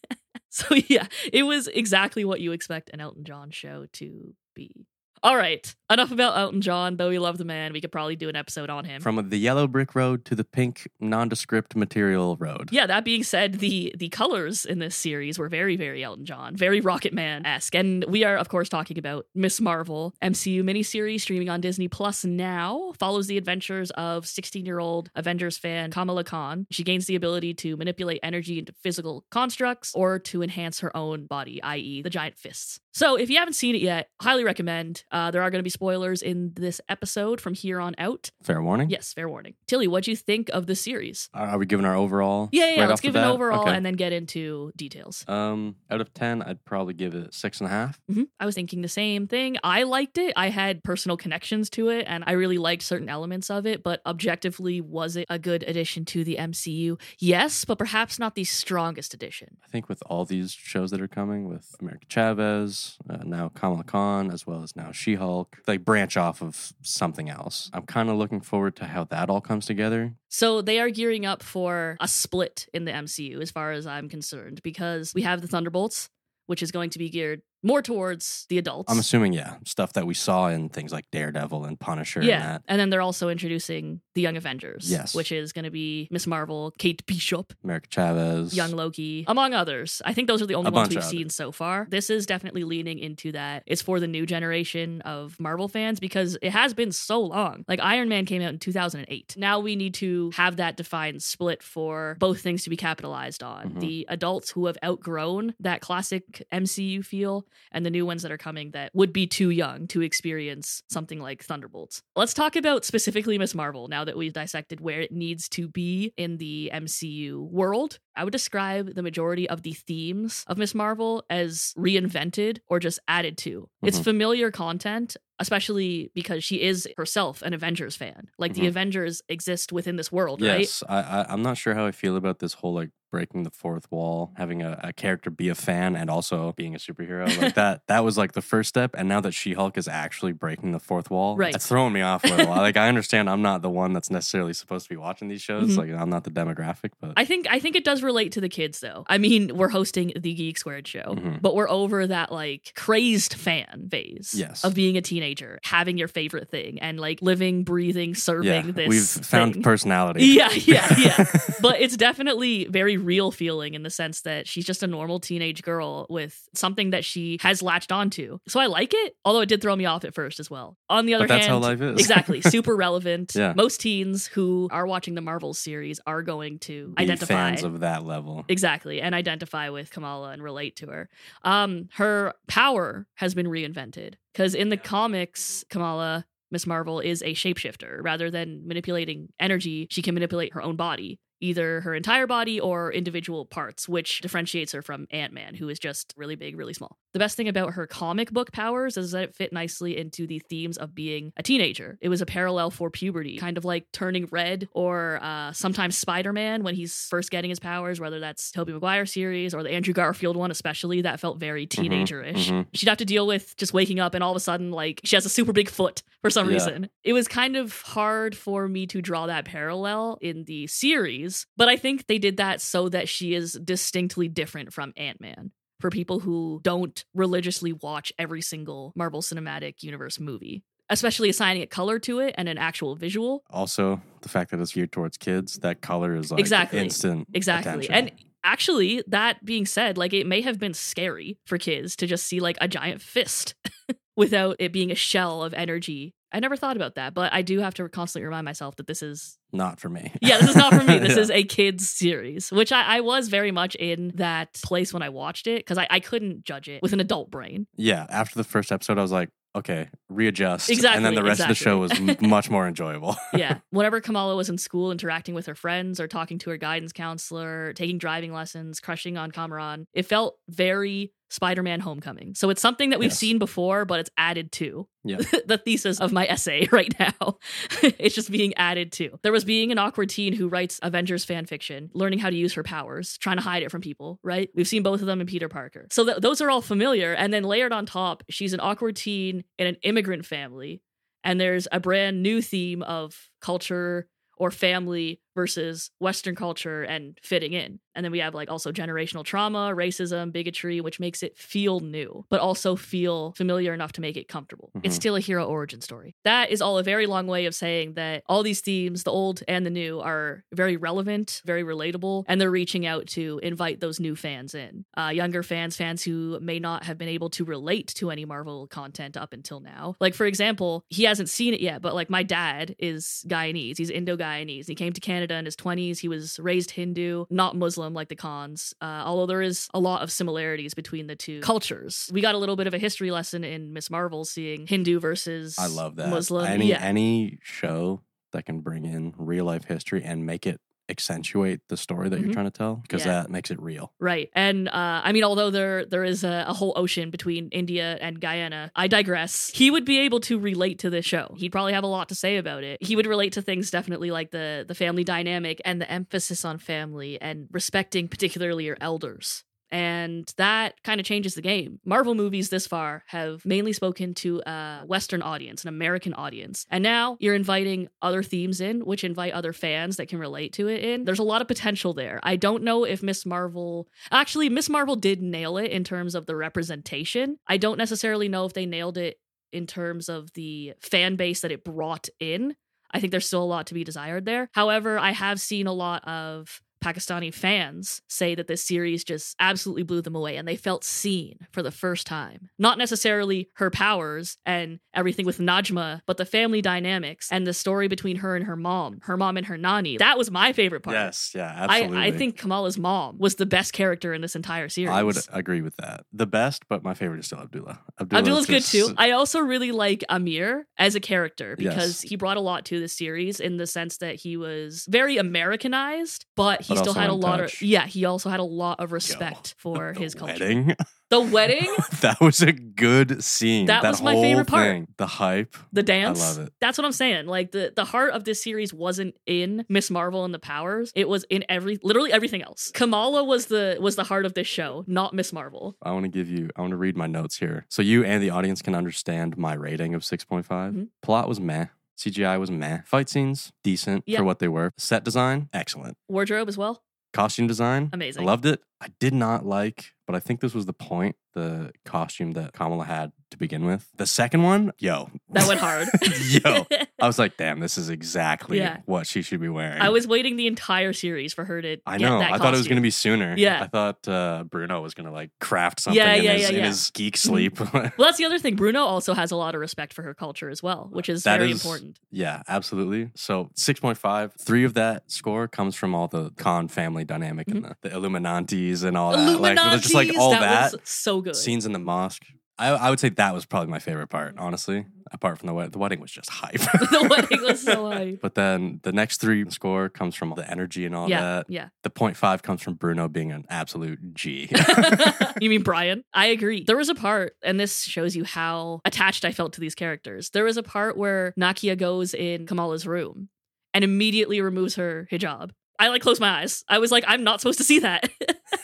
so 0.48 0.74
yeah, 0.88 1.06
it 1.32 1.44
was 1.44 1.68
exactly 1.68 2.24
what 2.24 2.40
you 2.40 2.52
expect 2.52 2.90
an 2.92 3.00
Elton 3.00 3.24
John 3.24 3.50
show 3.50 3.86
to 3.94 4.34
be. 4.54 4.86
All 5.22 5.36
right, 5.36 5.74
enough 5.94 6.12
about 6.12 6.36
Elton 6.36 6.60
John. 6.60 6.96
Though 6.96 7.08
we 7.08 7.18
love 7.18 7.38
the 7.38 7.44
man, 7.44 7.72
we 7.72 7.80
could 7.80 7.92
probably 7.92 8.16
do 8.16 8.28
an 8.28 8.36
episode 8.36 8.70
on 8.70 8.84
him. 8.84 9.00
From 9.00 9.28
the 9.28 9.38
yellow 9.38 9.66
brick 9.66 9.94
road 9.94 10.24
to 10.26 10.34
the 10.34 10.44
pink 10.44 10.88
nondescript 11.00 11.74
material 11.74 12.36
road. 12.36 12.68
Yeah, 12.70 12.86
that 12.86 13.04
being 13.04 13.22
said, 13.22 13.54
the 13.54 13.94
the 13.96 14.08
colors 14.10 14.64
in 14.64 14.78
this 14.78 14.94
series 14.94 15.38
were 15.38 15.48
very, 15.48 15.76
very 15.76 16.04
Elton 16.04 16.26
John, 16.26 16.56
very 16.56 16.80
Rocket 16.80 17.12
Man 17.12 17.46
esque. 17.46 17.74
And 17.74 18.04
we 18.04 18.24
are, 18.24 18.36
of 18.36 18.48
course, 18.48 18.68
talking 18.68 18.98
about 18.98 19.26
Miss 19.34 19.60
Marvel, 19.60 20.14
MCU 20.22 20.62
miniseries 20.62 21.22
streaming 21.22 21.48
on 21.48 21.60
Disney 21.60 21.88
Plus 21.88 22.24
now, 22.24 22.92
follows 22.98 23.26
the 23.26 23.38
adventures 23.38 23.90
of 23.92 24.26
16 24.26 24.66
year 24.66 24.78
old 24.78 25.10
Avengers 25.14 25.56
fan 25.56 25.90
Kamala 25.90 26.24
Khan. 26.24 26.66
She 26.70 26.82
gains 26.82 27.06
the 27.06 27.16
ability 27.16 27.54
to 27.54 27.76
manipulate 27.76 28.20
energy 28.22 28.58
into 28.58 28.72
physical 28.72 29.24
constructs 29.30 29.92
or 29.94 30.18
to 30.18 30.42
enhance 30.42 30.80
her 30.80 30.94
own 30.96 31.26
body, 31.26 31.62
i.e., 31.62 32.02
the 32.02 32.10
giant 32.10 32.38
fists. 32.38 32.80
So 32.92 33.16
if 33.16 33.30
you 33.30 33.38
haven't 33.38 33.54
seen 33.54 33.74
it 33.74 33.80
yet, 33.80 34.10
highly 34.20 34.44
recommend. 34.44 35.04
Uh, 35.10 35.30
there 35.30 35.42
are 35.42 35.50
going 35.50 35.58
to 35.58 35.64
be 35.64 35.70
spoilers 35.70 35.83
in 35.88 36.52
this 36.54 36.80
episode 36.88 37.40
from 37.40 37.54
here 37.54 37.80
on 37.80 37.94
out. 37.98 38.30
Fair 38.42 38.62
warning. 38.62 38.90
Yes, 38.90 39.12
fair 39.12 39.28
warning. 39.28 39.54
Tilly, 39.66 39.86
what 39.86 40.04
do 40.04 40.10
you 40.10 40.16
think 40.16 40.48
of 40.50 40.66
the 40.66 40.74
series? 40.74 41.28
Are 41.34 41.48
are 41.54 41.58
we 41.58 41.66
giving 41.66 41.84
our 41.86 41.94
overall? 41.94 42.48
Yeah, 42.52 42.66
yeah, 42.70 42.80
right 42.80 42.88
let's 42.88 43.00
give 43.00 43.14
an 43.16 43.24
overall 43.24 43.62
Okay. 43.62 43.74
and 43.76 43.84
then 43.86 43.94
get 43.94 44.12
into 44.12 44.72
details. 44.76 45.24
Um, 45.28 45.76
out 45.90 46.00
of 46.00 46.12
ten, 46.14 46.42
I'd 46.42 46.64
probably 46.64 46.94
give 46.94 47.14
it 47.14 47.32
six 47.34 47.60
and 47.60 47.68
a 47.68 47.70
half. 47.70 48.00
Mhm. 48.10 48.26
I 48.40 48.46
was 48.46 48.54
thinking 48.54 48.82
the 48.82 48.88
same 48.88 49.26
thing. 49.28 49.56
I 49.62 49.82
liked 49.84 50.18
it. 50.18 50.32
I 50.36 50.48
had 50.48 50.82
personal 50.82 51.16
connections 51.16 51.70
to 51.70 51.88
it 51.90 52.04
and 52.08 52.24
I 52.26 52.32
really 52.32 52.58
liked 52.58 52.82
certain 52.82 53.08
elements 53.08 53.50
of 53.50 53.66
it, 53.66 53.82
but 53.82 54.00
objectively, 54.06 54.80
was 54.80 55.16
it 55.16 55.26
a 55.30 55.38
good 55.38 55.62
addition 55.64 56.04
to 56.06 56.24
the 56.24 56.36
MCU? 56.38 56.98
Yes, 57.18 57.64
but 57.64 57.78
perhaps 57.78 58.18
not 58.18 58.34
the 58.34 58.44
strongest 58.44 59.14
addition. 59.14 59.58
I 59.64 59.68
think 59.68 59.88
with 59.88 60.02
all 60.06 60.24
these 60.24 60.52
shows 60.52 60.90
that 60.90 61.00
are 61.00 61.08
coming, 61.08 61.48
with 61.48 61.76
America 61.80 62.06
Chavez, 62.08 62.96
uh, 63.08 63.18
now 63.24 63.48
Kamala 63.54 63.84
Khan, 63.84 64.30
as 64.30 64.46
well 64.46 64.62
as 64.62 64.74
now 64.76 64.92
She 64.92 65.14
Hulk, 65.14 65.58
they 65.66 65.76
branch 65.76 66.16
off 66.16 66.42
of 66.42 66.72
something 66.82 67.30
else. 67.30 67.70
I'm 67.72 67.86
kind 67.86 68.10
of 68.10 68.16
looking 68.16 68.40
forward 68.40 68.76
to 68.76 68.86
how 68.86 69.04
that 69.04 69.30
all 69.30 69.40
comes 69.40 69.66
together. 69.66 70.14
So 70.28 70.62
they 70.62 70.80
are 70.80 70.90
gearing 70.90 71.26
up 71.26 71.42
for 71.42 71.96
a 72.00 72.08
split 72.08 72.66
in 72.74 72.84
the 72.84 72.92
MCU, 72.92 73.40
as 73.40 73.50
far 73.50 73.72
as 73.72 73.86
I'm 73.86 74.08
concerned, 74.08 74.62
because 74.62 75.12
we 75.14 75.22
have 75.22 75.40
the 75.40 75.48
Thunderbolts, 75.48 76.10
which 76.46 76.62
is 76.62 76.70
going 76.70 76.90
to 76.90 76.98
be 76.98 77.08
geared 77.08 77.42
more 77.64 77.82
towards 77.82 78.46
the 78.48 78.58
adults. 78.58 78.92
I'm 78.92 78.98
assuming, 78.98 79.32
yeah, 79.32 79.56
stuff 79.64 79.94
that 79.94 80.06
we 80.06 80.14
saw 80.14 80.48
in 80.48 80.68
things 80.68 80.92
like 80.92 81.06
Daredevil 81.10 81.64
and 81.64 81.80
Punisher 81.80 82.22
yeah, 82.22 82.34
and 82.34 82.42
that. 82.42 82.62
and 82.68 82.78
then 82.80 82.90
they're 82.90 83.00
also 83.00 83.28
introducing 83.30 84.00
the 84.14 84.20
Young 84.20 84.36
Avengers, 84.36 84.88
Yes. 84.90 85.14
which 85.14 85.32
is 85.32 85.52
going 85.52 85.64
to 85.64 85.70
be 85.70 86.06
Miss 86.10 86.26
Marvel, 86.26 86.72
Kate 86.78 87.04
Bishop, 87.06 87.52
America 87.64 87.88
Chavez. 87.90 88.54
Young 88.54 88.70
Loki, 88.72 89.24
among 89.26 89.54
others. 89.54 90.00
I 90.04 90.12
think 90.12 90.28
those 90.28 90.42
are 90.42 90.46
the 90.46 90.54
only 90.54 90.68
A 90.68 90.72
ones 90.72 90.94
we've 90.94 91.02
seen 91.02 91.30
so 91.30 91.50
far. 91.50 91.86
This 91.90 92.10
is 92.10 92.26
definitely 92.26 92.64
leaning 92.64 92.98
into 92.98 93.32
that. 93.32 93.62
It's 93.66 93.82
for 93.82 93.98
the 93.98 94.06
new 94.06 94.26
generation 94.26 95.00
of 95.00 95.40
Marvel 95.40 95.66
fans 95.68 95.98
because 95.98 96.36
it 96.42 96.50
has 96.50 96.74
been 96.74 96.92
so 96.92 97.20
long. 97.20 97.64
Like 97.66 97.80
Iron 97.80 98.08
Man 98.08 98.26
came 98.26 98.42
out 98.42 98.50
in 98.52 98.58
2008. 98.58 99.34
Now 99.38 99.58
we 99.60 99.74
need 99.74 99.94
to 99.94 100.30
have 100.36 100.56
that 100.56 100.76
defined 100.76 101.22
split 101.22 101.62
for 101.62 102.16
both 102.20 102.40
things 102.40 102.62
to 102.64 102.70
be 102.70 102.76
capitalized 102.76 103.42
on. 103.42 103.70
Mhm. 103.74 103.80
The 103.80 104.06
adults 104.10 104.50
who 104.50 104.66
have 104.66 104.76
outgrown 104.84 105.54
that 105.60 105.80
classic 105.80 106.46
MCU 106.52 107.02
feel 107.02 107.46
and 107.72 107.84
the 107.84 107.90
new 107.90 108.04
ones 108.06 108.22
that 108.22 108.32
are 108.32 108.38
coming 108.38 108.70
that 108.72 108.90
would 108.94 109.12
be 109.12 109.26
too 109.26 109.50
young 109.50 109.86
to 109.88 110.02
experience 110.02 110.82
something 110.90 111.20
like 111.20 111.42
Thunderbolts. 111.42 112.02
Let's 112.16 112.34
talk 112.34 112.56
about 112.56 112.84
specifically 112.84 113.38
Miss 113.38 113.54
Marvel 113.54 113.88
now 113.88 114.04
that 114.04 114.16
we've 114.16 114.32
dissected 114.32 114.80
where 114.80 115.00
it 115.00 115.12
needs 115.12 115.48
to 115.50 115.68
be 115.68 116.12
in 116.16 116.36
the 116.38 116.70
MCU 116.74 117.48
world. 117.50 117.98
I 118.16 118.24
would 118.24 118.32
describe 118.32 118.94
the 118.94 119.02
majority 119.02 119.48
of 119.48 119.62
the 119.62 119.72
themes 119.72 120.44
of 120.46 120.58
Miss 120.58 120.74
Marvel 120.74 121.24
as 121.28 121.72
reinvented 121.76 122.58
or 122.68 122.78
just 122.78 122.98
added 123.08 123.36
to. 123.38 123.68
It's 123.82 123.98
Mhm. 123.98 124.04
familiar 124.04 124.50
content, 124.50 125.16
especially 125.40 126.10
because 126.14 126.44
she 126.44 126.62
is 126.62 126.88
herself 126.96 127.42
an 127.42 127.54
Avengers 127.54 127.96
fan. 127.96 128.30
Like 128.38 128.54
the 128.54 128.62
Mhm. 128.62 128.68
Avengers 128.68 129.20
exist 129.28 129.72
within 129.72 129.96
this 129.96 130.12
world, 130.12 130.40
right? 130.42 130.60
Yes, 130.60 130.82
I, 130.88 131.00
I, 131.00 131.26
I'm 131.32 131.42
not 131.42 131.58
sure 131.58 131.74
how 131.74 131.86
I 131.86 131.90
feel 131.92 132.16
about 132.16 132.38
this 132.38 132.54
whole 132.54 132.72
like 132.74 132.90
breaking 133.14 133.44
the 133.44 133.50
fourth 133.50 133.86
wall, 133.92 134.32
having 134.36 134.60
a, 134.60 134.80
a 134.82 134.92
character 134.92 135.30
be 135.30 135.48
a 135.48 135.54
fan 135.54 135.94
and 135.94 136.10
also 136.10 136.52
being 136.56 136.74
a 136.74 136.78
superhero. 136.78 137.24
Like 137.40 137.54
that, 137.62 137.82
that 137.86 138.02
was 138.04 138.18
like 138.18 138.32
the 138.32 138.42
first 138.42 138.68
step. 138.68 138.90
And 138.98 139.08
now 139.08 139.20
that 139.20 139.30
She 139.32 139.52
Hulk 139.54 139.78
is 139.78 139.86
actually 139.86 140.32
breaking 140.32 140.72
the 140.72 140.80
fourth 140.80 141.10
wall, 141.10 141.36
Right. 141.36 141.54
it's 141.54 141.68
throwing 141.68 141.92
me 141.92 142.00
off 142.02 142.24
a 142.24 142.28
little. 142.28 142.46
like 142.68 142.76
I 142.76 142.88
understand 142.88 143.30
I'm 143.30 143.40
not 143.40 143.62
the 143.62 143.70
one 143.70 143.92
that's 143.92 144.10
necessarily 144.10 144.52
supposed 144.52 144.86
to 144.86 144.90
be 144.90 144.96
watching 144.96 145.28
these 145.28 145.42
shows. 145.42 145.76
Mhm. 145.76 145.78
Like 145.78 145.90
I'm 146.02 146.10
not 146.10 146.24
the 146.24 146.30
demographic, 146.32 146.90
but 147.00 147.12
I 147.16 147.24
think 147.24 147.46
I 147.48 147.60
think 147.60 147.76
it 147.76 147.84
does 147.84 148.02
relate 148.02 148.32
to 148.32 148.40
the 148.40 148.48
kids 148.48 148.80
though. 148.80 149.04
I 149.06 149.18
mean, 149.18 149.56
we're 149.56 149.68
hosting 149.68 150.12
the 150.18 150.34
Geek 150.34 150.58
Squared 150.58 150.88
show, 150.88 151.14
Mhm. 151.16 151.40
but 151.40 151.54
we're 151.54 151.70
over 151.70 152.06
that 152.08 152.32
like 152.32 152.72
crazed 152.74 153.34
fan 153.34 153.88
phase 153.90 154.34
Yes. 154.36 154.64
of 154.64 154.74
being 154.74 154.96
a 154.96 155.02
teenager, 155.02 155.60
having 155.62 155.98
your 155.98 156.08
favorite 156.08 156.48
thing 156.50 156.80
and 156.80 156.98
like 156.98 157.22
living, 157.22 157.62
breathing, 157.62 158.16
serving 158.16 158.66
yeah, 158.66 158.72
this. 158.72 158.88
we've 158.88 159.26
found 159.26 159.54
thing. 159.54 159.62
personality. 159.62 160.24
Yeah, 160.34 160.50
yeah, 160.52 160.94
yeah. 160.98 161.26
but 161.60 161.80
it's 161.80 161.96
definitely 161.96 162.64
very 162.64 162.96
real 163.04 163.30
feeling 163.30 163.74
in 163.74 163.82
the 163.82 163.90
sense 163.90 164.22
that 164.22 164.48
she's 164.48 164.64
just 164.64 164.82
a 164.82 164.86
normal 164.86 165.20
teenage 165.20 165.62
girl 165.62 166.06
with 166.08 166.48
something 166.54 166.90
that 166.90 167.04
she 167.04 167.38
has 167.40 167.62
latched 167.62 167.92
onto. 167.92 168.38
So 168.48 168.60
I 168.60 168.66
like 168.66 168.92
it, 168.94 169.16
although 169.24 169.40
it 169.40 169.48
did 169.48 169.60
throw 169.60 169.76
me 169.76 169.86
off 169.86 170.04
at 170.04 170.14
first 170.14 170.40
as 170.40 170.50
well. 170.50 170.76
On 170.88 171.06
the 171.06 171.14
other 171.14 171.26
that's 171.26 171.46
hand, 171.46 171.52
how 171.52 171.58
life 171.58 171.80
is. 171.80 171.98
exactly 171.98 172.40
super 172.42 172.76
relevant. 172.76 173.32
Yeah. 173.34 173.52
Most 173.56 173.80
teens 173.80 174.26
who 174.26 174.68
are 174.70 174.86
watching 174.86 175.14
the 175.14 175.20
Marvel 175.20 175.54
series 175.54 176.00
are 176.06 176.22
going 176.22 176.58
to 176.60 176.92
Be 176.96 177.02
identify 177.04 177.34
fans 177.34 177.62
of 177.62 177.80
that 177.80 178.04
level. 178.04 178.44
Exactly, 178.48 179.00
and 179.00 179.14
identify 179.14 179.68
with 179.68 179.90
Kamala 179.90 180.30
and 180.30 180.42
relate 180.42 180.76
to 180.76 180.86
her. 180.86 181.08
Um, 181.42 181.88
her 181.94 182.34
power 182.48 183.06
has 183.14 183.34
been 183.34 183.46
reinvented 183.46 184.14
because 184.32 184.54
in 184.54 184.68
the 184.68 184.76
comics, 184.76 185.64
Kamala, 185.70 186.24
Miss 186.50 186.66
Marvel, 186.66 187.00
is 187.00 187.22
a 187.22 187.34
shapeshifter. 187.34 187.98
Rather 188.02 188.30
than 188.30 188.66
manipulating 188.66 189.28
energy, 189.40 189.86
she 189.90 190.02
can 190.02 190.14
manipulate 190.14 190.52
her 190.54 190.62
own 190.62 190.76
body, 190.76 191.18
either 191.44 191.82
her 191.82 191.94
entire 191.94 192.26
body 192.26 192.58
or 192.58 192.92
individual 192.92 193.44
parts, 193.44 193.88
which 193.88 194.20
differentiates 194.20 194.72
her 194.72 194.82
from 194.82 195.06
Ant 195.10 195.32
Man, 195.32 195.54
who 195.54 195.68
is 195.68 195.78
just 195.78 196.14
really 196.16 196.36
big, 196.36 196.56
really 196.56 196.74
small. 196.74 196.98
The 197.14 197.20
best 197.20 197.36
thing 197.36 197.48
about 197.48 197.74
her 197.74 197.86
comic 197.86 198.32
book 198.32 198.50
powers 198.52 198.96
is 198.96 199.12
that 199.12 199.22
it 199.22 199.34
fit 199.36 199.52
nicely 199.52 199.96
into 199.96 200.26
the 200.26 200.40
themes 200.40 200.76
of 200.76 200.94
being 200.96 201.32
a 201.36 201.42
teenager. 201.44 201.96
It 202.02 202.08
was 202.08 202.20
a 202.20 202.26
parallel 202.26 202.70
for 202.72 202.90
puberty, 202.90 203.38
kind 203.38 203.56
of 203.56 203.64
like 203.64 203.86
turning 203.92 204.26
red, 204.32 204.68
or 204.72 205.20
uh, 205.22 205.52
sometimes 205.52 205.96
Spider 205.96 206.32
Man 206.32 206.64
when 206.64 206.74
he's 206.74 207.06
first 207.08 207.30
getting 207.30 207.50
his 207.50 207.60
powers, 207.60 208.00
whether 208.00 208.18
that's 208.18 208.50
Tobey 208.50 208.72
Maguire 208.72 209.06
series 209.06 209.54
or 209.54 209.62
the 209.62 209.70
Andrew 209.70 209.94
Garfield 209.94 210.36
one, 210.36 210.50
especially. 210.50 211.02
That 211.02 211.20
felt 211.20 211.38
very 211.38 211.66
teenager-ish. 211.66 212.50
mhm. 212.50 212.66
She'd 212.74 212.88
have 212.88 212.98
to 212.98 213.04
deal 213.04 213.26
with 213.28 213.56
just 213.56 213.72
waking 213.72 214.00
up 214.00 214.14
and 214.14 214.24
all 214.24 214.32
of 214.32 214.36
a 214.36 214.40
sudden, 214.40 214.72
like, 214.72 215.00
she 215.04 215.14
has 215.14 215.24
a 215.24 215.28
super 215.30 215.52
big 215.52 215.70
foot 215.70 216.02
for 216.20 216.30
some 216.30 216.48
Yeah. 216.48 216.54
reason. 216.54 216.90
It 217.04 217.12
was 217.12 217.28
kind 217.28 217.54
of 217.56 217.80
hard 217.82 218.36
for 218.36 218.66
me 218.66 218.88
to 218.88 219.00
draw 219.00 219.26
that 219.28 219.44
parallel 219.44 220.18
in 220.20 220.44
the 220.44 220.66
series, 220.66 221.46
but 221.56 221.68
I 221.68 221.76
think 221.76 222.08
they 222.08 222.18
did 222.18 222.38
that 222.38 222.60
so 222.60 222.88
that 222.88 223.08
she 223.08 223.34
is 223.34 223.52
distinctly 223.52 224.26
different 224.26 224.72
from 224.72 224.92
Ant 224.96 225.20
Man. 225.20 225.52
For 225.84 225.90
people 225.90 226.20
who 226.20 226.60
don't 226.62 227.04
religiously 227.12 227.74
watch 227.74 228.10
every 228.18 228.40
single 228.40 228.94
Marvel 228.96 229.20
Cinematic 229.20 229.82
Universe 229.82 230.18
movie, 230.18 230.64
especially 230.88 231.28
assigning 231.28 231.60
a 231.60 231.66
color 231.66 231.98
to 231.98 232.20
it 232.20 232.34
and 232.38 232.48
an 232.48 232.56
actual 232.56 232.96
visual. 232.96 233.44
Also, 233.50 234.00
the 234.22 234.30
fact 234.30 234.50
that 234.50 234.60
it's 234.60 234.72
geared 234.72 234.92
towards 234.92 235.18
kids, 235.18 235.58
that 235.58 235.82
color 235.82 236.16
is 236.16 236.30
like 236.30 236.40
Exactly. 236.40 236.78
instant. 236.78 237.28
Exactly. 237.34 237.84
attention. 237.84 237.94
And 237.94 238.12
actually, 238.42 239.04
that 239.08 239.44
being 239.44 239.66
said, 239.66 239.98
like 239.98 240.14
it 240.14 240.26
may 240.26 240.40
have 240.40 240.58
been 240.58 240.72
scary 240.72 241.36
for 241.44 241.58
kids 241.58 241.96
to 241.96 242.06
just 242.06 242.24
see 242.24 242.40
like 242.40 242.56
a 242.62 242.66
giant 242.66 243.02
fist 243.02 243.54
without 244.16 244.56
it 244.60 244.72
being 244.72 244.90
a 244.90 244.94
shell 244.94 245.42
of 245.42 245.52
energy. 245.52 246.14
I 246.34 246.40
never 246.40 246.56
thought 246.56 246.76
about 246.76 246.96
that, 246.96 247.14
but 247.14 247.32
I 247.32 247.42
do 247.42 247.60
have 247.60 247.72
to 247.74 247.88
constantly 247.88 248.24
remind 248.26 248.44
myself 248.44 248.76
that 248.76 248.86
this 248.86 249.02
is 249.02 249.38
not 249.52 249.80
for 249.80 249.88
me. 249.88 250.12
yeah, 250.20 250.38
this 250.38 250.50
is 250.50 250.56
not 250.56 250.74
for 250.74 250.82
me. 250.84 250.98
This 250.98 251.14
Yeah. 251.16 251.22
is 251.22 251.30
a 251.30 251.44
kids 251.44 251.88
series, 251.88 252.50
which 252.50 252.72
I, 252.72 252.96
I 252.96 253.00
was 253.00 253.28
very 253.28 253.52
much 253.52 253.74
in 253.76 254.12
that 254.16 254.54
place 254.64 254.92
when 254.92 255.02
I 255.02 255.08
watched 255.10 255.46
it 255.46 255.60
because 255.60 255.78
I, 255.78 255.86
I 255.90 256.00
couldn't 256.00 256.44
judge 256.44 256.68
it 256.68 256.82
with 256.82 256.92
an 256.92 257.00
adult 257.00 257.30
brain. 257.30 257.66
yeah. 257.76 258.06
After 258.10 258.34
the 258.36 258.44
first 258.44 258.72
episode, 258.72 258.98
I 258.98 259.02
was 259.02 259.12
like, 259.12 259.30
okay, 259.56 259.88
readjust. 260.08 260.68
Exactly. 260.68 260.96
And 260.96 261.04
then 261.06 261.14
the 261.14 261.22
rest 261.22 261.40
of 261.40 261.46
the 261.46 261.54
show 261.54 261.78
was 261.78 261.92
m- 261.92 262.16
much 262.28 262.50
more 262.50 262.66
enjoyable. 262.66 263.14
yeah. 263.32 263.58
Whenever 263.70 264.00
Kamala 264.00 264.34
was 264.34 264.48
in 264.48 264.58
school, 264.58 264.90
interacting 264.90 265.32
with 265.36 265.46
her 265.46 265.54
friends 265.54 266.00
or 266.00 266.08
talking 266.08 266.38
to 266.40 266.50
her 266.50 266.56
guidance 266.56 266.92
counselor, 266.92 267.72
taking 267.74 267.96
driving 267.98 268.32
lessons, 268.32 268.80
crushing 268.80 269.16
on 269.16 269.30
Kamran, 269.30 269.86
it 269.94 270.06
felt 270.06 270.38
very 270.48 271.12
Spider 271.34 271.62
Man 271.64 271.80
Homecoming. 271.80 272.34
So 272.34 272.48
it's 272.48 272.62
something 272.62 272.90
that 272.90 272.98
we've 273.00 273.10
Yes. 273.10 273.18
seen 273.18 273.38
before, 273.38 273.84
but 273.84 273.98
it's 274.00 274.10
added 274.16 274.52
to. 274.52 274.86
Yeah. 275.02 275.16
the 275.46 275.58
thesis 275.62 276.00
of 276.00 276.12
my 276.12 276.26
essay 276.26 276.68
right 276.72 276.94
now. 276.98 277.38
it's 277.82 278.14
just 278.14 278.30
being 278.30 278.54
added 278.54 278.92
to. 278.92 279.18
There 279.22 279.32
was 279.32 279.44
being 279.44 279.72
an 279.72 279.78
awkward 279.78 280.10
teen 280.10 280.32
who 280.32 280.48
writes 280.48 280.78
Avengers 280.82 281.24
fan 281.24 281.44
fiction, 281.46 281.90
learning 281.92 282.20
how 282.20 282.30
to 282.30 282.36
use 282.36 282.54
her 282.54 282.62
powers, 282.62 283.18
trying 283.18 283.36
to 283.36 283.42
hide 283.42 283.62
it 283.64 283.70
from 283.70 283.80
people, 283.80 284.20
right? 284.22 284.48
We've 284.54 284.68
seen 284.68 284.82
both 284.84 285.00
of 285.00 285.06
them 285.06 285.20
in 285.20 285.26
Peter 285.26 285.48
Parker. 285.48 285.88
So 285.90 286.04
th- 286.04 286.18
those 286.18 286.40
are 286.40 286.50
all 286.50 286.62
familiar. 286.62 287.12
And 287.12 287.34
then 287.34 287.42
layered 287.42 287.72
on 287.72 287.84
top, 287.84 288.22
she's 288.30 288.52
an 288.52 288.60
awkward 288.60 288.94
teen 288.96 289.42
in 289.58 289.66
an 289.66 289.76
immigrant 289.82 290.24
family. 290.24 290.82
And 291.24 291.40
there's 291.40 291.66
a 291.72 291.80
brand 291.80 292.22
new 292.22 292.40
theme 292.40 292.82
of 292.82 293.28
culture 293.40 294.08
or 294.38 294.50
family 294.50 295.20
versus 295.34 295.90
Western 295.98 296.34
culture 296.34 296.82
and 296.82 297.18
fitting 297.22 297.52
in. 297.52 297.80
And 297.94 298.04
then 298.04 298.10
we 298.12 298.18
have 298.18 298.34
like 298.34 298.50
also 298.50 298.72
generational 298.72 299.24
trauma, 299.24 299.72
racism, 299.74 300.32
bigotry, 300.32 300.80
which 300.80 300.98
makes 300.98 301.22
it 301.22 301.36
feel 301.38 301.80
new, 301.80 302.24
but 302.28 302.40
also 302.40 302.74
feel 302.76 303.32
familiar 303.36 303.72
enough 303.72 303.92
to 303.92 304.00
make 304.00 304.16
it 304.16 304.26
comfortable. 304.28 304.70
It's 304.82 304.94
Mhm. 304.96 305.00
still 305.00 305.16
a 305.16 305.20
hero 305.20 305.44
origin 305.46 305.80
story. 305.80 306.14
That 306.24 306.50
is 306.50 306.60
all 306.60 306.78
a 306.78 306.82
very 306.82 307.06
long 307.06 307.26
way 307.26 307.46
of 307.46 307.54
saying 307.54 307.94
that 307.94 308.22
all 308.26 308.42
these 308.42 308.60
themes, 308.60 309.04
the 309.04 309.12
old 309.12 309.42
and 309.46 309.64
the 309.64 309.70
new, 309.70 310.00
are 310.00 310.44
very 310.52 310.76
relevant, 310.76 311.40
very 311.44 311.62
relatable, 311.62 312.24
and 312.26 312.40
they're 312.40 312.50
reaching 312.50 312.84
out 312.84 313.06
to 313.08 313.38
invite 313.42 313.80
those 313.80 314.00
new 314.00 314.16
fans 314.16 314.54
in. 314.54 314.84
Uh, 314.96 315.10
younger 315.14 315.42
fans, 315.44 315.76
fans 315.76 316.02
who 316.02 316.38
may 316.40 316.58
not 316.58 316.84
have 316.84 316.98
been 316.98 317.08
able 317.08 317.30
to 317.30 317.44
relate 317.44 317.88
to 317.94 318.10
any 318.10 318.24
Marvel 318.24 318.66
content 318.66 319.16
up 319.16 319.32
until 319.32 319.60
now. 319.60 319.94
Like, 320.00 320.14
for 320.14 320.26
example, 320.26 320.84
he 320.88 321.04
hasn't 321.04 321.28
seen 321.28 321.54
it 321.54 321.60
yet, 321.60 321.80
but 321.80 321.94
like 321.94 322.10
my 322.10 322.22
dad 322.24 322.74
is 322.78 323.24
Guyanese. 323.28 323.78
He's 323.78 323.90
Indo 323.90 324.16
Guyanese. 324.16 324.66
He 324.66 324.74
came 324.74 324.92
to 324.92 325.00
Canada 325.00 325.23
Canada 325.24 325.38
in 325.38 325.44
his 325.44 325.56
20s. 325.56 325.98
He 325.98 326.08
was 326.08 326.38
raised 326.38 326.70
Hindu, 326.70 327.24
not 327.30 327.56
Muslim 327.56 327.94
like 327.94 328.08
the 328.08 328.16
Khans, 328.16 328.74
uh, 328.80 329.02
although 329.04 329.26
there 329.26 329.42
is 329.42 329.68
a 329.72 329.80
lot 329.80 330.02
of 330.02 330.12
similarities 330.12 330.74
between 330.74 331.06
the 331.06 331.16
two 331.16 331.40
cultures. 331.40 332.10
We 332.12 332.20
got 332.20 332.34
a 332.34 332.38
little 332.38 332.56
bit 332.56 332.66
of 332.66 332.74
a 332.74 332.78
history 332.78 333.10
lesson 333.10 333.44
in 333.44 333.72
Miss 333.72 333.90
Marvel 333.90 334.24
seeing 334.24 334.66
Hindu 334.66 335.00
versus 335.00 335.56
I 335.58 335.66
love 335.66 335.96
that. 335.96 336.10
Muslim. 336.10 336.46
Any 336.46 336.68
yeah. 336.68 336.80
any 336.80 337.38
show 337.42 338.02
that 338.32 338.44
can 338.44 338.60
bring 338.60 338.84
in 338.84 339.14
real 339.16 339.44
life 339.44 339.64
history 339.64 340.02
and 340.04 340.26
make 340.26 340.46
it 340.46 340.60
accentuate 340.88 341.60
the 341.68 341.76
story 341.76 342.08
that 342.08 342.18
Mhm. 342.18 342.24
you're 342.24 342.32
trying 342.32 342.44
to 342.46 342.50
tell 342.50 342.76
because 342.76 343.04
Yeah. 343.04 343.12
that 343.22 343.30
makes 343.30 343.50
it 343.50 343.60
real. 343.60 343.92
Right. 343.98 344.30
And 344.34 344.68
uh, 344.68 345.00
I 345.04 345.12
mean, 345.12 345.24
although 345.24 345.50
there 345.50 345.84
there 345.84 346.04
is 346.04 346.24
a, 346.24 346.44
a 346.46 346.52
whole 346.52 346.72
ocean 346.76 347.10
between 347.10 347.48
India 347.50 347.96
and 348.00 348.20
Guyana, 348.20 348.70
I 348.76 348.86
digress. 348.88 349.50
He 349.54 349.70
would 349.70 349.84
be 349.84 349.98
able 350.00 350.20
to 350.20 350.38
relate 350.38 350.78
to 350.80 350.90
this 350.90 351.04
show. 351.04 351.34
He'd 351.38 351.50
probably 351.52 351.72
have 351.72 351.84
a 351.84 351.88
lot 351.88 352.08
to 352.10 352.14
say 352.14 352.36
about 352.36 352.64
it. 352.64 352.82
He 352.82 352.96
would 352.96 353.06
relate 353.06 353.32
to 353.34 353.42
things 353.42 353.70
definitely 353.70 354.10
like 354.10 354.30
the 354.30 354.64
the 354.66 354.74
family 354.74 355.04
dynamic 355.04 355.60
and 355.64 355.80
the 355.80 355.90
emphasis 355.90 356.44
on 356.44 356.58
family 356.58 357.20
and 357.20 357.48
respecting 357.50 358.08
particularly 358.08 358.64
your 358.66 358.76
elders. 358.80 359.44
And 359.70 360.32
that 360.36 360.82
kind 360.84 361.00
of 361.00 361.06
changes 361.06 361.34
the 361.34 361.42
game. 361.42 361.80
Marvel 361.84 362.14
movies 362.14 362.48
this 362.48 362.66
far 362.66 363.02
have 363.08 363.44
mainly 363.44 363.72
spoken 363.72 364.14
to 364.14 364.40
a 364.46 364.82
Western 364.86 365.22
audience, 365.22 365.62
an 365.62 365.68
American 365.68 366.14
audience. 366.14 366.64
And 366.70 366.82
now 366.82 367.16
you're 367.18 367.34
inviting 367.34 367.88
other 368.00 368.22
themes 368.22 368.60
in, 368.60 368.84
which 368.84 369.02
invite 369.02 369.32
other 369.32 369.52
fans 369.52 369.96
that 369.96 370.08
can 370.08 370.18
relate 370.18 370.52
to 370.54 370.68
it 370.68 370.84
in. 370.84 371.04
There's 371.04 371.18
a 371.18 371.24
lot 371.24 371.42
of 371.42 371.48
potential 371.48 371.92
there. 371.92 372.20
I 372.22 372.36
don't 372.36 372.62
know 372.62 372.84
if 372.84 373.02
Miss 373.02 373.26
Marvel 373.26 373.88
Actually, 374.10 374.48
Miss 374.48 374.68
Marvel 374.68 374.96
did 374.96 375.22
nail 375.22 375.56
it 375.56 375.70
in 375.70 375.84
terms 375.84 376.14
of 376.14 376.26
the 376.26 376.36
representation. 376.36 377.38
I 377.46 377.56
don't 377.56 377.78
necessarily 377.78 378.28
know 378.28 378.44
if 378.44 378.52
they 378.52 378.66
nailed 378.66 378.98
it 378.98 379.18
in 379.52 379.66
terms 379.66 380.08
of 380.08 380.32
the 380.34 380.74
fan 380.80 381.16
base 381.16 381.40
that 381.40 381.52
it 381.52 381.64
brought 381.64 382.08
in. 382.20 382.54
I 382.90 383.00
think 383.00 383.10
there's 383.10 383.26
still 383.26 383.42
a 383.42 383.44
lot 383.44 383.66
to 383.68 383.74
be 383.74 383.84
desired 383.84 384.24
there. 384.24 384.48
However, 384.52 384.98
I 384.98 385.10
have 385.10 385.40
seen 385.40 385.66
a 385.66 385.72
lot 385.72 386.06
of 386.06 386.60
Pakistani 386.84 387.32
fans 387.32 388.02
say 388.08 388.34
that 388.34 388.46
this 388.46 388.62
series 388.62 389.04
just 389.04 389.34
absolutely 389.40 389.82
blew 389.84 390.02
them 390.02 390.14
away 390.14 390.36
and 390.36 390.46
they 390.46 390.56
felt 390.56 390.84
seen 390.84 391.38
for 391.50 391.62
the 391.62 391.70
first 391.70 392.06
time. 392.06 392.50
Not 392.58 392.76
necessarily 392.76 393.48
her 393.54 393.70
powers 393.70 394.36
and 394.44 394.80
everything 394.92 395.24
with 395.24 395.38
Najma, 395.38 396.02
but 396.06 396.18
the 396.18 396.26
family 396.26 396.60
dynamics 396.60 397.28
and 397.32 397.46
the 397.46 397.54
story 397.54 397.88
between 397.88 398.16
her 398.16 398.36
and 398.36 398.44
her 398.44 398.54
mom, 398.56 398.98
her 399.02 399.16
mom 399.16 399.38
and 399.38 399.46
her 399.46 399.56
nani. 399.56 399.96
That 399.96 400.18
was 400.18 400.30
my 400.30 400.52
favorite 400.52 400.82
part. 400.82 400.94
Yes, 400.94 401.32
yeah, 401.34 401.52
I, 401.56 401.64
absolutely. 401.80 401.98
I 402.02 402.10
think 402.12 402.36
Kamala's 402.36 402.76
mom 402.76 403.16
was 403.18 403.36
the 403.36 403.46
best 403.46 403.72
character 403.72 404.12
in 404.12 404.20
this 404.20 404.36
entire 404.36 404.68
series. 404.68 404.90
I 404.90 405.02
would 405.02 405.16
agree 405.32 405.62
with 405.62 405.76
that. 405.78 406.04
The 406.12 406.26
best, 406.26 406.68
but 406.68 406.82
my 406.84 406.92
favorite 406.92 407.20
is 407.20 407.26
still 407.26 407.38
Abdullah. 407.40 407.80
Abdullah 407.98 408.20
Abdullah's 408.20 408.46
good 408.46 408.62
too. 408.62 408.92
I 408.98 409.12
also 409.12 409.40
really 409.40 409.72
like 409.72 410.04
Amir 410.10 410.66
as 410.76 410.94
a 410.94 411.00
character 411.00 411.56
because 411.56 412.02
Yes. 412.02 412.10
he 412.10 412.16
brought 412.16 412.36
a 412.36 412.40
lot 412.40 412.66
to 412.66 412.78
the 412.78 412.88
series 412.88 413.40
in 413.40 413.56
the 413.56 413.66
sense 413.66 413.96
that 413.98 414.16
he 414.16 414.36
was 414.36 414.84
very 414.88 415.16
Americanized, 415.16 416.26
but 416.36 416.60
he 416.62 416.73
But 416.74 416.80
still 416.82 416.94
had 416.94 417.10
a 417.10 417.14
lot 417.14 417.40
untouched. 417.40 417.56
of 417.56 417.62
yeah, 417.62 417.86
he 417.86 418.04
also 418.04 418.30
had 418.30 418.40
a 418.40 418.44
lot 418.44 418.80
of 418.80 418.92
respect 418.92 419.54
for 419.58 419.92
the 419.94 420.00
his 420.00 420.14
culture. 420.14 420.32
wedding. 420.34 420.76
The 421.10 421.20
wedding, 421.20 421.70
that 422.00 422.20
was 422.20 422.40
a 422.40 422.50
good 422.52 423.22
scene. 423.22 423.66
That 423.66 423.82
was 423.84 424.02
my 424.02 424.14
favorite 424.14 424.48
part. 424.48 424.64
thing. 424.66 424.88
The 424.96 425.06
hype. 425.06 425.54
the 425.72 425.82
dance. 425.82 426.20
I 426.20 426.26
love 426.28 426.38
it. 426.48 426.52
That's 426.60 426.76
what 426.78 426.84
I'm 426.86 426.92
saying. 426.92 427.26
Like 427.26 427.52
the 427.52 427.72
the 427.76 427.84
heart 427.84 428.12
of 428.12 428.24
this 428.24 428.42
series 428.42 428.72
wasn't 428.74 429.14
in 429.26 429.64
Miss 429.68 429.90
Marvel 429.90 430.24
and 430.24 430.32
the 430.34 430.38
powers. 430.38 430.90
It 430.96 431.08
was 431.08 431.24
in 431.30 431.44
every 431.48 431.78
literally 431.82 432.10
everything 432.12 432.42
else. 432.42 432.70
Kamala 432.72 433.22
was 433.22 433.46
the 433.46 433.76
was 433.80 433.96
the 433.96 434.04
heart 434.04 434.24
of 434.24 434.34
this 434.34 434.46
show, 434.46 434.82
not 434.88 435.14
Miss 435.14 435.32
Marvel. 435.32 435.76
I 435.82 435.92
want 435.92 436.04
to 436.04 436.10
give 436.10 436.28
you. 436.28 436.48
I 436.56 436.62
want 436.62 436.70
to 436.72 436.76
read 436.78 436.96
my 436.96 437.06
notes 437.06 437.36
here, 437.36 437.66
so 437.68 437.82
you 437.82 438.02
and 438.02 438.22
the 438.22 438.30
audience 438.30 438.62
can 438.62 438.74
understand 438.74 439.36
my 439.36 439.52
rating 439.54 439.94
of 439.94 440.04
six 440.04 440.24
point 440.24 440.46
five. 440.46 440.72
Mhm. 440.72 440.88
Plot 441.02 441.28
was 441.28 441.38
meh. 441.38 441.66
CGI 441.98 442.38
was 442.38 442.50
meh. 442.50 442.80
Fight 442.84 443.08
scenes 443.08 443.52
decent 443.62 444.04
Yeah. 444.06 444.18
for 444.18 444.24
what 444.24 444.38
they 444.38 444.48
were. 444.48 444.72
Set 444.76 445.04
design 445.04 445.48
excellent. 445.52 445.96
Wardrobe 446.08 446.48
as 446.48 446.56
well. 446.58 446.82
Costume 447.12 447.46
design 447.46 447.90
Amazing. 447.92 448.22
I 448.22 448.26
loved 448.26 448.44
it. 448.44 448.60
I 448.80 448.88
did 448.98 449.14
not 449.14 449.46
like, 449.46 449.92
but 450.06 450.16
I 450.16 450.20
think 450.20 450.40
this 450.40 450.52
was 450.54 450.66
the 450.66 450.72
point. 450.72 451.14
The 451.34 451.72
costume 451.84 452.32
that 452.32 452.52
Kamala 452.52 452.84
had 452.84 453.12
to 453.30 453.38
begin 453.38 453.64
with. 453.64 453.88
The 453.96 454.06
second 454.06 454.42
one, 454.42 454.72
yo, 454.78 455.10
That 455.34 455.48
went 455.48 455.60
hard. 455.60 455.88
yo. 456.28 456.66
I 457.00 457.06
was 457.06 457.18
like, 457.18 457.36
damn, 457.36 457.60
this 457.60 457.76
is 457.78 457.88
exactly 457.90 458.58
Yeah. 458.58 458.78
what 458.86 459.06
she 459.06 459.22
should 459.22 459.40
be 459.40 459.48
wearing. 459.48 459.80
I 459.80 459.88
was 459.90 460.06
waiting 460.06 460.36
the 460.36 460.46
entire 460.46 460.92
series 460.92 461.32
for 461.34 461.44
her 461.44 461.60
to. 461.60 461.76
I 461.86 461.98
get 461.98 462.08
know. 462.08 462.18
that 462.20 462.32
I 462.32 462.38
thought 462.38 462.54
it 462.54 462.56
was 462.58 462.66
going 462.68 462.76
to 462.76 462.82
be 462.82 462.90
sooner. 462.90 463.34
Yeah. 463.36 463.62
I 463.62 463.66
thought 463.66 464.06
uh, 464.08 464.44
Bruno 464.44 464.80
was 464.80 464.94
going 464.94 465.06
to 465.06 465.12
like 465.12 465.30
craft 465.40 465.80
something 465.80 465.96
Yeah, 466.00 466.14
in, 466.14 466.24
yeah, 466.24 466.32
his, 466.32 466.42
yeah, 466.42 466.48
in 466.48 466.54
yeah. 466.54 466.60
Mm-hmm. 466.62 466.68
his 466.68 466.90
geek 466.90 467.16
sleep. 467.16 467.58
Well, 467.74 467.92
that's 468.08 468.18
the 468.18 468.24
other 468.24 468.38
thing. 468.38 468.56
Bruno 468.56 468.80
also 468.84 469.14
has 469.14 469.30
a 469.30 469.36
lot 469.36 469.54
of 469.54 469.60
respect 469.60 469.92
for 469.92 470.02
her 470.02 470.14
culture 470.14 470.48
as 470.48 470.62
well, 470.62 470.88
which 470.92 471.08
is 471.08 471.24
That 471.24 471.38
very 471.38 471.50
is- 471.50 471.62
important. 471.64 471.98
yeah, 472.10 472.42
absolutely. 472.48 473.10
So 473.14 473.50
6.5, 473.56 474.32
three 474.40 474.64
of 474.64 474.74
that 474.74 475.10
score 475.10 475.48
comes 475.48 475.74
from 475.76 475.94
all 475.94 476.08
the 476.08 476.30
Khan 476.36 476.68
family 476.68 477.04
dynamic 477.04 477.48
and 477.48 477.64
the, 477.64 477.76
the 477.82 477.90
Illuminantes 477.90 478.84
and 478.84 478.96
all 478.96 479.12
that. 479.12 479.40
Like, 479.40 479.56
just 479.80 479.94
like 479.94 480.16
all 480.18 480.30
that. 480.30 480.72
was 480.72 480.80
so 480.84 481.20
good. 481.20 481.36
scenes 481.36 481.66
in 481.66 481.72
the 481.72 481.78
mosque. 481.78 482.22
I, 482.58 482.68
I 482.68 482.90
would 482.90 483.00
say 483.00 483.08
that 483.08 483.34
was 483.34 483.44
probably 483.46 483.68
my 483.70 483.80
favorite 483.80 484.08
part, 484.08 484.36
honestly. 484.38 484.86
Apart 485.14 485.38
from 485.38 485.46
the 485.46 485.54
wedding, 485.54 485.70
the 485.70 485.78
wedding 485.78 486.00
was 486.00 486.10
just 486.10 486.28
hype. 486.28 486.54
the 486.60 487.06
wedding 487.08 487.40
was 487.40 487.62
so 487.62 487.88
hype. 487.90 488.20
but 488.20 488.34
then 488.34 488.80
the 488.82 488.90
next 488.90 489.20
three 489.20 489.48
score 489.48 489.88
comes 489.88 490.16
from 490.16 490.34
the 490.34 490.50
energy 490.50 490.84
and 490.84 490.94
all 490.94 491.08
yeah, 491.08 491.20
that. 491.20 491.46
yeah. 491.48 491.68
The 491.84 491.90
point 491.90 492.16
five 492.16 492.42
comes 492.42 492.62
from 492.62 492.74
Bruno 492.74 493.06
being 493.06 493.30
an 493.30 493.44
absolute 493.48 494.12
G. 494.12 494.50
you 495.40 495.48
mean 495.48 495.62
Brian? 495.62 496.02
I 496.12 496.26
agree. 496.26 496.64
There 496.64 496.76
was 496.76 496.88
a 496.88 496.96
part, 496.96 497.36
and 497.44 497.60
this 497.60 497.84
shows 497.84 498.16
you 498.16 498.24
how 498.24 498.80
attached 498.84 499.24
I 499.24 499.30
felt 499.30 499.52
to 499.52 499.60
these 499.60 499.76
characters. 499.76 500.30
There 500.30 500.44
was 500.44 500.56
a 500.56 500.64
part 500.64 500.96
where 500.96 501.32
Nakia 501.38 501.78
goes 501.78 502.12
in 502.12 502.46
Kamala's 502.46 502.84
room 502.84 503.28
and 503.72 503.84
immediately 503.84 504.40
removes 504.40 504.74
her 504.74 505.06
hijab. 505.12 505.52
I 505.78 505.88
like 505.88 506.02
closed 506.02 506.20
my 506.20 506.40
eyes. 506.40 506.64
I 506.68 506.78
was 506.78 506.90
like, 506.90 507.04
I'm 507.06 507.22
not 507.22 507.40
supposed 507.40 507.58
to 507.58 507.64
see 507.64 507.78
that. 507.80 508.10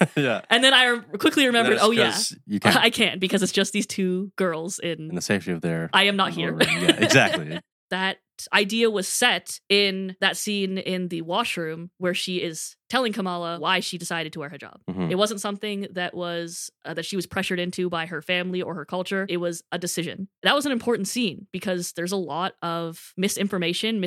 yeah. 0.17 0.41
and 0.51 0.63
then 0.65 0.75
I 0.75 0.99
quickly 1.19 1.47
remembered, 1.47 1.79
oh 1.81 1.91
yeah, 1.91 2.17
you 2.47 2.61
can't 2.61 2.77
I 2.85 2.91
can't 2.91 3.21
because 3.21 3.43
it's 3.43 3.53
just 3.53 3.73
these 3.73 3.87
two 3.87 4.33
girls 4.37 4.79
in 4.79 5.11
in 5.11 5.15
the 5.15 5.21
safety 5.21 5.53
of 5.53 5.61
their. 5.61 5.91
I 5.93 6.05
am 6.05 6.17
not 6.17 6.33
here. 6.33 6.57
Yeah, 6.61 6.97
exactly. 6.99 7.61
that 7.91 8.19
idea 8.53 8.91
was 8.91 9.07
set 9.09 9.61
in 9.69 10.17
that 10.21 10.37
scene 10.37 10.79
in 10.79 11.09
the 11.09 11.23
washroom 11.23 11.91
where 11.99 12.15
she 12.15 12.37
is 12.37 12.77
telling 12.91 13.13
Kamala 13.13 13.59
why 13.59 13.81
she 13.81 13.97
decided 13.97 14.33
to 14.35 14.41
wear 14.41 14.51
hijab. 14.51 14.77
Mhm. 14.91 15.11
It 15.11 15.15
wasn't 15.17 15.41
something 15.41 15.87
that 15.93 16.13
was 16.15 16.71
uh, 16.85 16.93
that 16.95 17.05
she 17.07 17.17
was 17.17 17.27
pressured 17.27 17.59
into 17.59 17.89
by 17.89 18.07
her 18.07 18.21
family 18.21 18.61
or 18.61 18.75
her 18.75 18.85
culture. 18.85 19.25
It 19.29 19.39
was 19.39 19.63
a 19.73 19.79
decision. 19.79 20.29
That 20.43 20.55
was 20.55 20.67
an 20.67 20.73
important 20.73 21.09
scene 21.09 21.47
because 21.53 21.93
there's 21.93 22.13
a 22.13 22.17
lot 22.17 22.55
of 22.63 23.13
misinformation, 23.17 24.01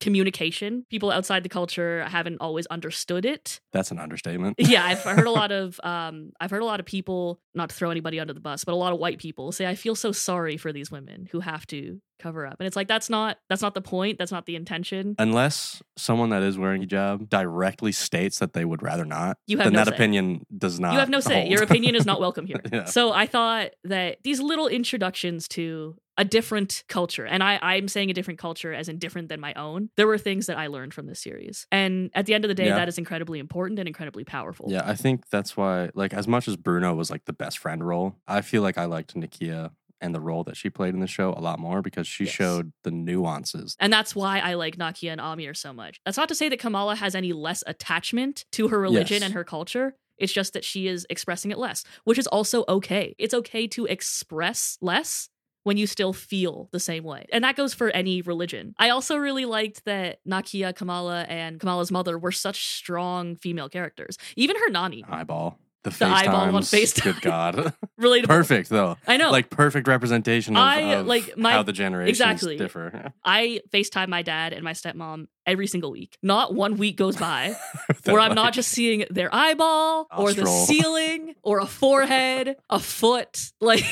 miscommunication. 0.00 0.82
People 0.90 1.10
outside 1.10 1.42
the 1.42 1.48
culture 1.48 2.04
haven't 2.04 2.38
always 2.40 2.66
understood 2.66 3.24
it. 3.24 3.60
That's 3.72 3.90
an 3.90 3.98
understatement. 3.98 4.56
Yeah, 4.66 4.84
I've 4.84 5.00
heard 5.02 5.26
a 5.26 5.30
lot 5.42 5.52
of 5.52 5.80
um 5.84 6.32
I've 6.40 6.50
heard 6.50 6.62
a 6.62 6.64
lot 6.66 6.80
of 6.80 6.86
people 6.86 7.40
not 7.54 7.70
to 7.70 7.74
throw 7.74 7.90
anybody 7.90 8.18
under 8.20 8.32
the 8.32 8.40
bus, 8.40 8.64
but 8.64 8.72
a 8.72 8.76
lot 8.76 8.92
of 8.92 8.98
white 8.98 9.18
people 9.18 9.52
say 9.52 9.66
I 9.66 9.74
feel 9.74 9.94
so 9.94 10.12
sorry 10.12 10.56
for 10.56 10.72
these 10.72 10.90
women 10.90 11.28
who 11.30 11.40
have 11.40 11.66
to 11.68 12.00
cover 12.18 12.46
up. 12.46 12.56
And 12.60 12.66
it's 12.66 12.76
like 12.76 12.88
that's 12.88 13.08
not 13.10 13.38
that's 13.48 13.62
not 13.62 13.74
the 13.74 13.80
point, 13.80 14.18
that's 14.18 14.32
not 14.32 14.46
the 14.46 14.56
intention. 14.56 15.14
Unless 15.18 15.82
someone 15.96 16.30
that 16.30 16.42
is 16.42 16.58
wearing 16.58 16.82
hijab 16.82 17.28
directly 17.28 17.92
states 17.92 18.38
that 18.38 18.52
they 18.52 18.64
would 18.64 18.82
rather 18.82 19.04
not, 19.04 19.38
You 19.46 19.58
have 19.58 19.66
then 19.66 19.72
no 19.74 19.78
that 19.80 19.88
say. 19.88 19.94
opinion 19.94 20.46
does 20.56 20.78
not. 20.80 20.92
you 20.92 20.98
have 20.98 21.10
no 21.10 21.20
say. 21.20 21.48
Your 21.48 21.62
opinion 21.62 21.94
is 21.94 22.06
not 22.06 22.20
welcome 22.26 22.46
here. 22.46 22.60
Yeah. 22.72 22.84
So 22.84 23.12
I 23.12 23.26
thought 23.26 23.70
that 23.84 24.18
these 24.24 24.40
little 24.40 24.68
introductions 24.68 25.48
to 25.48 25.96
a 26.18 26.24
different 26.24 26.82
culture, 26.88 27.26
and 27.26 27.42
I, 27.42 27.58
I'm 27.60 27.88
saying 27.88 28.10
a 28.10 28.14
different 28.14 28.38
culture 28.40 28.72
as 28.72 28.88
in 28.88 28.98
different 28.98 29.28
than 29.28 29.38
my 29.38 29.52
own, 29.52 29.90
there 29.98 30.06
were 30.06 30.16
things 30.16 30.46
that 30.46 30.56
I 30.56 30.68
learned 30.68 30.94
from 30.94 31.06
this 31.06 31.20
series. 31.20 31.66
And 31.70 32.10
at 32.14 32.24
the 32.24 32.32
end 32.32 32.44
of 32.44 32.48
the 32.48 32.54
day, 32.54 32.68
Yeah. 32.68 32.76
that 32.76 32.88
is 32.88 32.96
incredibly 32.96 33.38
important 33.38 33.78
and 33.78 33.86
incredibly 33.86 34.24
powerful. 34.24 34.66
Yeah, 34.70 34.80
I 34.86 34.94
think 34.94 35.28
that's 35.28 35.58
why, 35.58 35.90
like, 35.94 36.14
as 36.14 36.26
much 36.26 36.48
as 36.48 36.56
Bruno 36.56 36.94
was 36.94 37.10
like 37.10 37.26
the 37.26 37.34
best 37.34 37.58
friend 37.58 37.86
role, 37.86 38.16
I 38.26 38.40
feel 38.40 38.62
like 38.62 38.78
I 38.78 38.86
liked 38.86 39.14
Nakia 39.14 39.72
and 40.06 40.14
the 40.14 40.20
role 40.20 40.44
that 40.44 40.56
she 40.56 40.70
played 40.70 40.94
in 40.94 41.00
the 41.00 41.06
show 41.06 41.34
a 41.36 41.40
lot 41.40 41.58
more 41.58 41.82
because 41.82 42.06
she 42.08 42.24
Yes. 42.24 42.32
showed 42.32 42.72
the 42.84 42.90
nuances. 42.90 43.76
And 43.78 43.92
that's 43.92 44.16
why 44.16 44.38
I 44.38 44.54
like 44.54 44.76
Nakia 44.78 45.12
and 45.12 45.20
Amir 45.20 45.52
so 45.52 45.72
much. 45.74 46.00
That's 46.06 46.16
not 46.16 46.28
to 46.28 46.34
say 46.34 46.48
that 46.48 46.58
Kamala 46.58 46.94
has 46.96 47.14
any 47.14 47.32
less 47.34 47.62
attachment 47.66 48.44
to 48.52 48.68
her 48.68 48.80
religion 48.80 49.16
Yes. 49.16 49.22
and 49.24 49.34
her 49.34 49.44
culture. 49.44 49.96
It's 50.16 50.32
just 50.32 50.54
that 50.54 50.64
she 50.64 50.86
is 50.86 51.06
expressing 51.10 51.50
it 51.50 51.58
less, 51.58 51.84
which 52.04 52.18
is 52.18 52.26
also 52.28 52.64
okay. 52.68 53.14
It's 53.18 53.34
okay 53.34 53.66
to 53.68 53.84
express 53.86 54.78
less 54.80 55.28
when 55.64 55.76
you 55.76 55.86
still 55.86 56.12
feel 56.12 56.68
the 56.72 56.78
same 56.80 57.02
way. 57.04 57.26
And 57.32 57.42
that 57.44 57.56
goes 57.56 57.74
for 57.74 57.90
any 57.90 58.22
religion. 58.22 58.72
I 58.78 58.88
also 58.90 59.16
really 59.16 59.44
liked 59.44 59.84
that 59.84 60.20
Nakia, 60.26 60.74
Kamala, 60.74 61.22
and 61.24 61.58
Kamala's 61.60 61.90
mother 61.90 62.16
were 62.18 62.30
such 62.32 62.66
strong 62.68 63.34
female 63.36 63.68
characters. 63.68 64.16
Even 64.36 64.56
her 64.56 64.70
Nani. 64.70 65.04
Eyeball. 65.08 65.58
The, 65.86 65.98
The 65.98 66.06
eyeball 66.06 66.56
on 66.56 66.62
FaceTime. 66.62 67.02
Good 67.04 67.20
God. 67.20 67.54
Relatable. 68.00 68.26
Perfect, 68.26 68.70
though. 68.70 68.96
I 69.06 69.16
know. 69.16 69.30
Like, 69.30 69.50
perfect 69.50 69.86
representation 69.86 70.56
of, 70.56 70.62
I, 70.62 70.80
of 70.94 71.06
like, 71.06 71.36
my- 71.38 71.52
how 71.52 71.62
the 71.62 71.72
generations 71.72 72.18
exactly. 72.18 72.56
differ. 72.56 73.12
I 73.24 73.60
FaceTime 73.72 74.08
my 74.08 74.22
dad 74.22 74.52
and 74.52 74.64
my 74.64 74.72
stepmom 74.72 75.28
every 75.46 75.68
single 75.68 75.92
week. 75.92 76.18
Not 76.24 76.52
one 76.52 76.76
week 76.76 76.96
goes 76.96 77.16
by 77.16 77.54
where 78.04 78.18
I'm 78.18 78.30
like, 78.30 78.34
not 78.34 78.52
just 78.52 78.70
seeing 78.70 79.04
their 79.10 79.32
eyeball 79.32 80.08
or 80.16 80.32
the 80.32 80.46
ceiling 80.46 81.34
or 81.44 81.60
a 81.60 81.66
forehead, 81.66 82.56
a 82.68 82.80
foot. 82.80 83.52
Like 83.60 83.84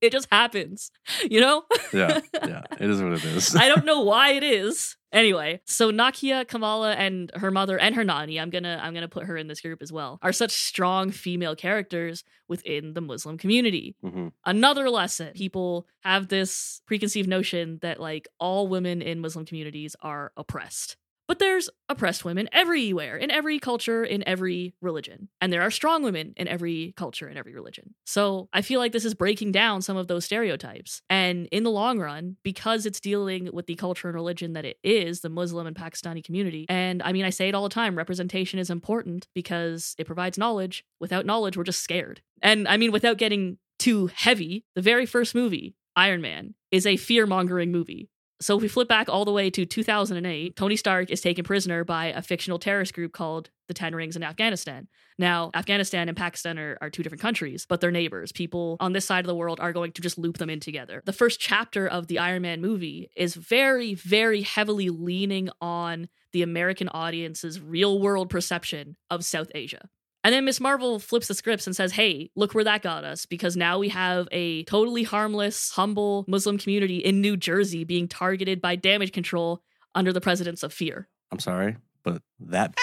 it 0.00 0.12
just 0.12 0.28
happens, 0.30 0.92
you 1.28 1.40
know? 1.40 1.64
Yeah, 1.92 2.20
yeah. 2.34 2.62
It 2.78 2.88
is 2.88 3.02
what 3.02 3.12
it 3.14 3.24
is. 3.24 3.56
I 3.56 3.66
don't 3.66 3.84
know 3.84 4.02
why 4.02 4.34
it 4.34 4.44
is, 4.44 4.96
Anyway, 5.12 5.60
so 5.64 5.90
Nakia, 5.90 6.46
Kamala, 6.46 6.92
and 6.92 7.30
her 7.34 7.50
mother 7.50 7.78
and 7.78 7.94
her 7.94 8.04
Nani, 8.04 8.38
I'm 8.38 8.50
gonna 8.50 8.78
I'm 8.82 8.92
gonna 8.92 9.08
put 9.08 9.24
her 9.24 9.36
in 9.36 9.46
this 9.48 9.60
group 9.60 9.80
as 9.82 9.90
well, 9.92 10.18
are 10.22 10.32
such 10.32 10.50
strong 10.50 11.10
female 11.10 11.56
characters 11.56 12.24
within 12.46 12.94
the 12.94 13.00
Muslim 13.00 13.38
community. 13.38 13.96
hmm 14.02 14.28
Another 14.44 14.90
lesson. 14.90 15.32
People 15.34 15.86
have 16.00 16.28
this 16.28 16.82
preconceived 16.86 17.28
notion 17.28 17.78
that 17.82 18.00
like 18.00 18.28
all 18.38 18.68
women 18.68 19.02
in 19.02 19.20
Muslim 19.20 19.44
communities 19.44 19.96
are 20.00 20.32
oppressed. 20.36 20.96
But 21.28 21.38
there's 21.38 21.68
oppressed 21.90 22.24
women 22.24 22.48
everywhere, 22.52 23.18
in 23.18 23.30
every 23.30 23.58
culture, 23.58 24.02
in 24.02 24.26
every 24.26 24.74
religion. 24.80 25.28
And 25.42 25.52
there 25.52 25.60
are 25.60 25.70
strong 25.70 26.02
women 26.02 26.32
in 26.38 26.48
every 26.48 26.94
culture, 26.96 27.28
in 27.28 27.36
every 27.36 27.54
religion. 27.54 27.94
So 28.06 28.48
I 28.54 28.62
feel 28.62 28.80
like 28.80 28.92
this 28.92 29.04
is 29.04 29.12
breaking 29.12 29.52
down 29.52 29.82
some 29.82 29.98
of 29.98 30.08
those 30.08 30.24
stereotypes. 30.24 31.02
And 31.10 31.46
in 31.52 31.64
the 31.64 31.70
long 31.70 31.98
run, 31.98 32.38
because 32.42 32.86
it's 32.86 32.98
dealing 32.98 33.50
with 33.52 33.66
the 33.66 33.74
culture 33.74 34.08
and 34.08 34.14
religion 34.14 34.54
that 34.54 34.64
it 34.64 34.78
is, 34.82 35.20
the 35.20 35.28
Muslim 35.28 35.66
and 35.66 35.76
Pakistani 35.76 36.24
community, 36.24 36.64
and 36.70 37.02
I 37.02 37.12
mean, 37.12 37.26
I 37.26 37.30
say 37.30 37.48
it 37.48 37.54
all 37.54 37.64
the 37.64 37.68
time 37.68 37.98
representation 37.98 38.58
is 38.58 38.70
important 38.70 39.28
because 39.34 39.94
it 39.98 40.06
provides 40.06 40.38
knowledge. 40.38 40.82
Without 40.98 41.26
knowledge, 41.26 41.58
we're 41.58 41.64
just 41.64 41.82
scared. 41.82 42.22
And 42.40 42.66
I 42.66 42.78
mean, 42.78 42.90
without 42.90 43.18
getting 43.18 43.58
too 43.78 44.06
heavy, 44.14 44.64
the 44.74 44.82
very 44.82 45.04
first 45.04 45.34
movie, 45.34 45.74
Iron 45.94 46.22
Man, 46.22 46.54
is 46.70 46.86
a 46.86 46.96
fear 46.96 47.26
mongering 47.26 47.70
movie. 47.70 48.08
So 48.40 48.56
if 48.56 48.62
we 48.62 48.68
flip 48.68 48.88
back 48.88 49.08
all 49.08 49.24
the 49.24 49.32
way 49.32 49.50
to 49.50 49.66
2008, 49.66 50.54
Tony 50.54 50.76
Stark 50.76 51.10
is 51.10 51.20
taken 51.20 51.44
prisoner 51.44 51.84
by 51.84 52.06
a 52.06 52.22
fictional 52.22 52.58
terrorist 52.58 52.94
group 52.94 53.12
called 53.12 53.50
the 53.66 53.74
Ten 53.74 53.94
Rings 53.94 54.14
in 54.14 54.22
Afghanistan. 54.22 54.86
Now, 55.18 55.50
Afghanistan 55.54 56.08
and 56.08 56.16
Pakistan 56.16 56.58
are, 56.58 56.78
are 56.80 56.90
two 56.90 57.02
different 57.02 57.20
countries, 57.20 57.66
but 57.68 57.80
they're 57.80 57.90
neighbors. 57.90 58.30
People 58.30 58.76
on 58.78 58.92
this 58.92 59.04
side 59.04 59.24
of 59.24 59.26
the 59.26 59.34
world 59.34 59.58
are 59.58 59.72
going 59.72 59.90
to 59.92 60.02
just 60.02 60.18
loop 60.18 60.38
them 60.38 60.50
in 60.50 60.60
together. 60.60 61.02
The 61.04 61.12
first 61.12 61.40
chapter 61.40 61.88
of 61.88 62.06
the 62.06 62.20
Iron 62.20 62.42
Man 62.42 62.60
movie 62.60 63.10
is 63.16 63.34
very, 63.34 63.94
very 63.94 64.42
heavily 64.42 64.88
leaning 64.88 65.50
on 65.60 66.08
the 66.32 66.42
American 66.42 66.88
audience's 66.90 67.60
real 67.60 68.00
world 68.00 68.30
perception 68.30 68.96
of 69.10 69.24
South 69.24 69.50
Asia. 69.54 69.88
And 70.28 70.34
then 70.34 70.44
Miss 70.44 70.60
Marvel 70.60 70.98
flips 70.98 71.26
the 71.28 71.32
scripts 71.32 71.66
and 71.66 71.74
says, 71.74 71.92
hey, 71.92 72.30
look 72.36 72.52
where 72.54 72.64
that 72.64 72.82
got 72.82 73.02
us, 73.02 73.24
because 73.24 73.56
now 73.56 73.78
we 73.78 73.88
have 73.88 74.28
a 74.30 74.62
totally 74.64 75.02
harmless, 75.02 75.70
humble 75.70 76.26
Muslim 76.28 76.58
community 76.58 76.98
in 76.98 77.22
New 77.22 77.34
Jersey 77.34 77.82
being 77.82 78.06
targeted 78.08 78.60
by 78.60 78.76
damage 78.76 79.12
control 79.12 79.62
under 79.94 80.12
the 80.12 80.20
presidents 80.20 80.62
of 80.62 80.70
fear. 80.70 81.08
I'm 81.32 81.38
sorry, 81.38 81.78
but 82.02 82.20
that 82.40 82.74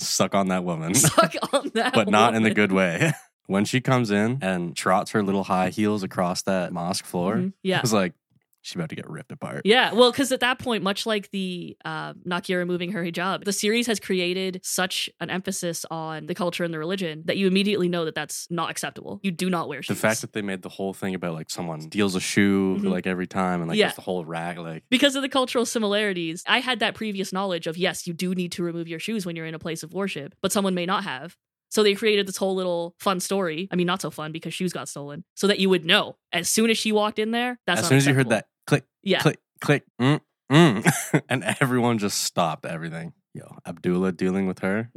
suck 0.00 0.34
on 0.34 0.48
that 0.48 0.64
woman, 0.64 0.94
Suck 0.96 1.36
on 1.52 1.70
that. 1.74 1.94
but 1.94 2.08
not 2.08 2.34
in 2.34 2.42
the 2.42 2.50
good 2.52 2.72
way. 2.72 3.12
when 3.46 3.64
she 3.64 3.80
comes 3.80 4.10
in 4.10 4.38
and 4.42 4.74
trots 4.74 5.12
her 5.12 5.22
little 5.22 5.44
high 5.44 5.68
heels 5.68 6.02
across 6.02 6.42
that 6.42 6.72
mosque 6.72 7.04
floor, 7.04 7.36
Mhm. 7.36 7.52
Yeah. 7.62 7.78
I 7.78 7.82
was 7.82 7.92
like, 7.92 8.14
she's 8.62 8.74
about 8.76 8.88
to 8.88 8.96
get 8.96 9.08
ripped 9.08 9.30
apart. 9.32 9.62
Yeah, 9.64 9.92
well, 9.92 10.10
because 10.10 10.32
at 10.32 10.40
that 10.40 10.58
point, 10.58 10.82
much 10.82 11.04
like 11.04 11.30
the 11.30 11.76
uh, 11.84 12.14
Nakia 12.14 12.56
removing 12.56 12.92
her 12.92 13.04
hijab, 13.04 13.44
the 13.44 13.52
series 13.52 13.86
has 13.88 14.00
created 14.00 14.60
such 14.62 15.10
an 15.20 15.28
emphasis 15.30 15.84
on 15.90 16.26
the 16.26 16.34
culture 16.34 16.64
and 16.64 16.72
the 16.72 16.78
religion 16.78 17.22
that 17.26 17.36
you 17.36 17.46
immediately 17.46 17.88
know 17.88 18.04
that 18.04 18.14
that's 18.14 18.46
not 18.50 18.70
acceptable. 18.70 19.20
You 19.22 19.30
do 19.30 19.50
not 19.50 19.68
wear 19.68 19.82
shoes. 19.82 19.96
The 19.96 20.00
fact 20.00 20.20
that 20.22 20.32
they 20.32 20.42
made 20.42 20.62
the 20.62 20.68
whole 20.68 20.94
thing 20.94 21.14
about 21.14 21.34
like 21.34 21.50
someone 21.50 21.80
steals 21.82 22.14
a 22.14 22.20
shoe 22.20 22.78
Mhm. 22.80 22.90
like 22.90 23.06
every 23.06 23.26
time 23.26 23.60
and 23.60 23.68
like 23.68 23.78
Yeah. 23.78 23.86
there's 23.86 23.96
the 23.96 24.02
whole 24.02 24.24
rag 24.24 24.58
like 24.58 24.84
because 24.90 25.16
of 25.16 25.22
the 25.22 25.28
cultural 25.28 25.66
similarities, 25.66 26.42
I 26.46 26.60
had 26.60 26.78
that 26.80 26.94
previous 26.94 27.32
knowledge 27.32 27.66
of 27.66 27.76
yes, 27.76 28.06
you 28.06 28.12
do 28.14 28.34
need 28.34 28.52
to 28.52 28.62
remove 28.62 28.88
your 28.88 28.98
shoes 28.98 29.26
when 29.26 29.36
you're 29.36 29.46
in 29.46 29.54
a 29.54 29.58
place 29.58 29.82
of 29.82 29.92
worship, 29.92 30.34
but 30.40 30.52
someone 30.52 30.74
may 30.74 30.86
not 30.86 31.04
have. 31.04 31.36
So 31.70 31.82
they 31.82 31.94
created 31.94 32.28
this 32.28 32.36
whole 32.36 32.54
little 32.54 32.94
fun 33.00 33.18
story. 33.18 33.66
I 33.72 33.76
mean, 33.76 33.86
not 33.86 34.02
so 34.02 34.10
fun 34.10 34.30
because 34.30 34.52
shoes 34.52 34.74
got 34.74 34.88
stolen, 34.90 35.24
so 35.34 35.46
that 35.46 35.58
you 35.58 35.70
would 35.70 35.86
know 35.86 36.16
as 36.30 36.48
soon 36.50 36.68
as 36.68 36.76
she 36.76 36.92
walked 36.92 37.18
in 37.18 37.30
there. 37.30 37.58
That's 37.66 37.80
as 37.80 37.88
soon 37.88 37.96
as 37.96 38.06
you 38.06 38.12
heard 38.14 38.28
that 38.28 38.46
click 38.66 38.84
yeah, 39.02 39.20
click 39.20 39.38
click 39.60 39.84
mm, 40.00 40.20
mm, 40.50 41.22
and 41.28 41.44
everyone 41.60 41.98
just 41.98 42.22
stopped 42.22 42.66
everything. 42.66 43.12
Yo, 43.34 43.56
Abdullah 43.66 44.12
dealing 44.12 44.46
with 44.46 44.58
her. 44.58 44.90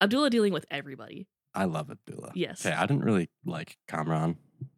Abdullah 0.00 0.30
dealing 0.30 0.52
with 0.52 0.66
everybody. 0.70 1.28
I 1.54 1.64
love 1.64 1.90
Abdullah. 1.90 2.32
Yes. 2.34 2.66
Okay, 2.66 2.74
I 2.74 2.86
didn't 2.86 3.04
really 3.04 3.30
like 3.44 3.78
Kamran 3.88 4.36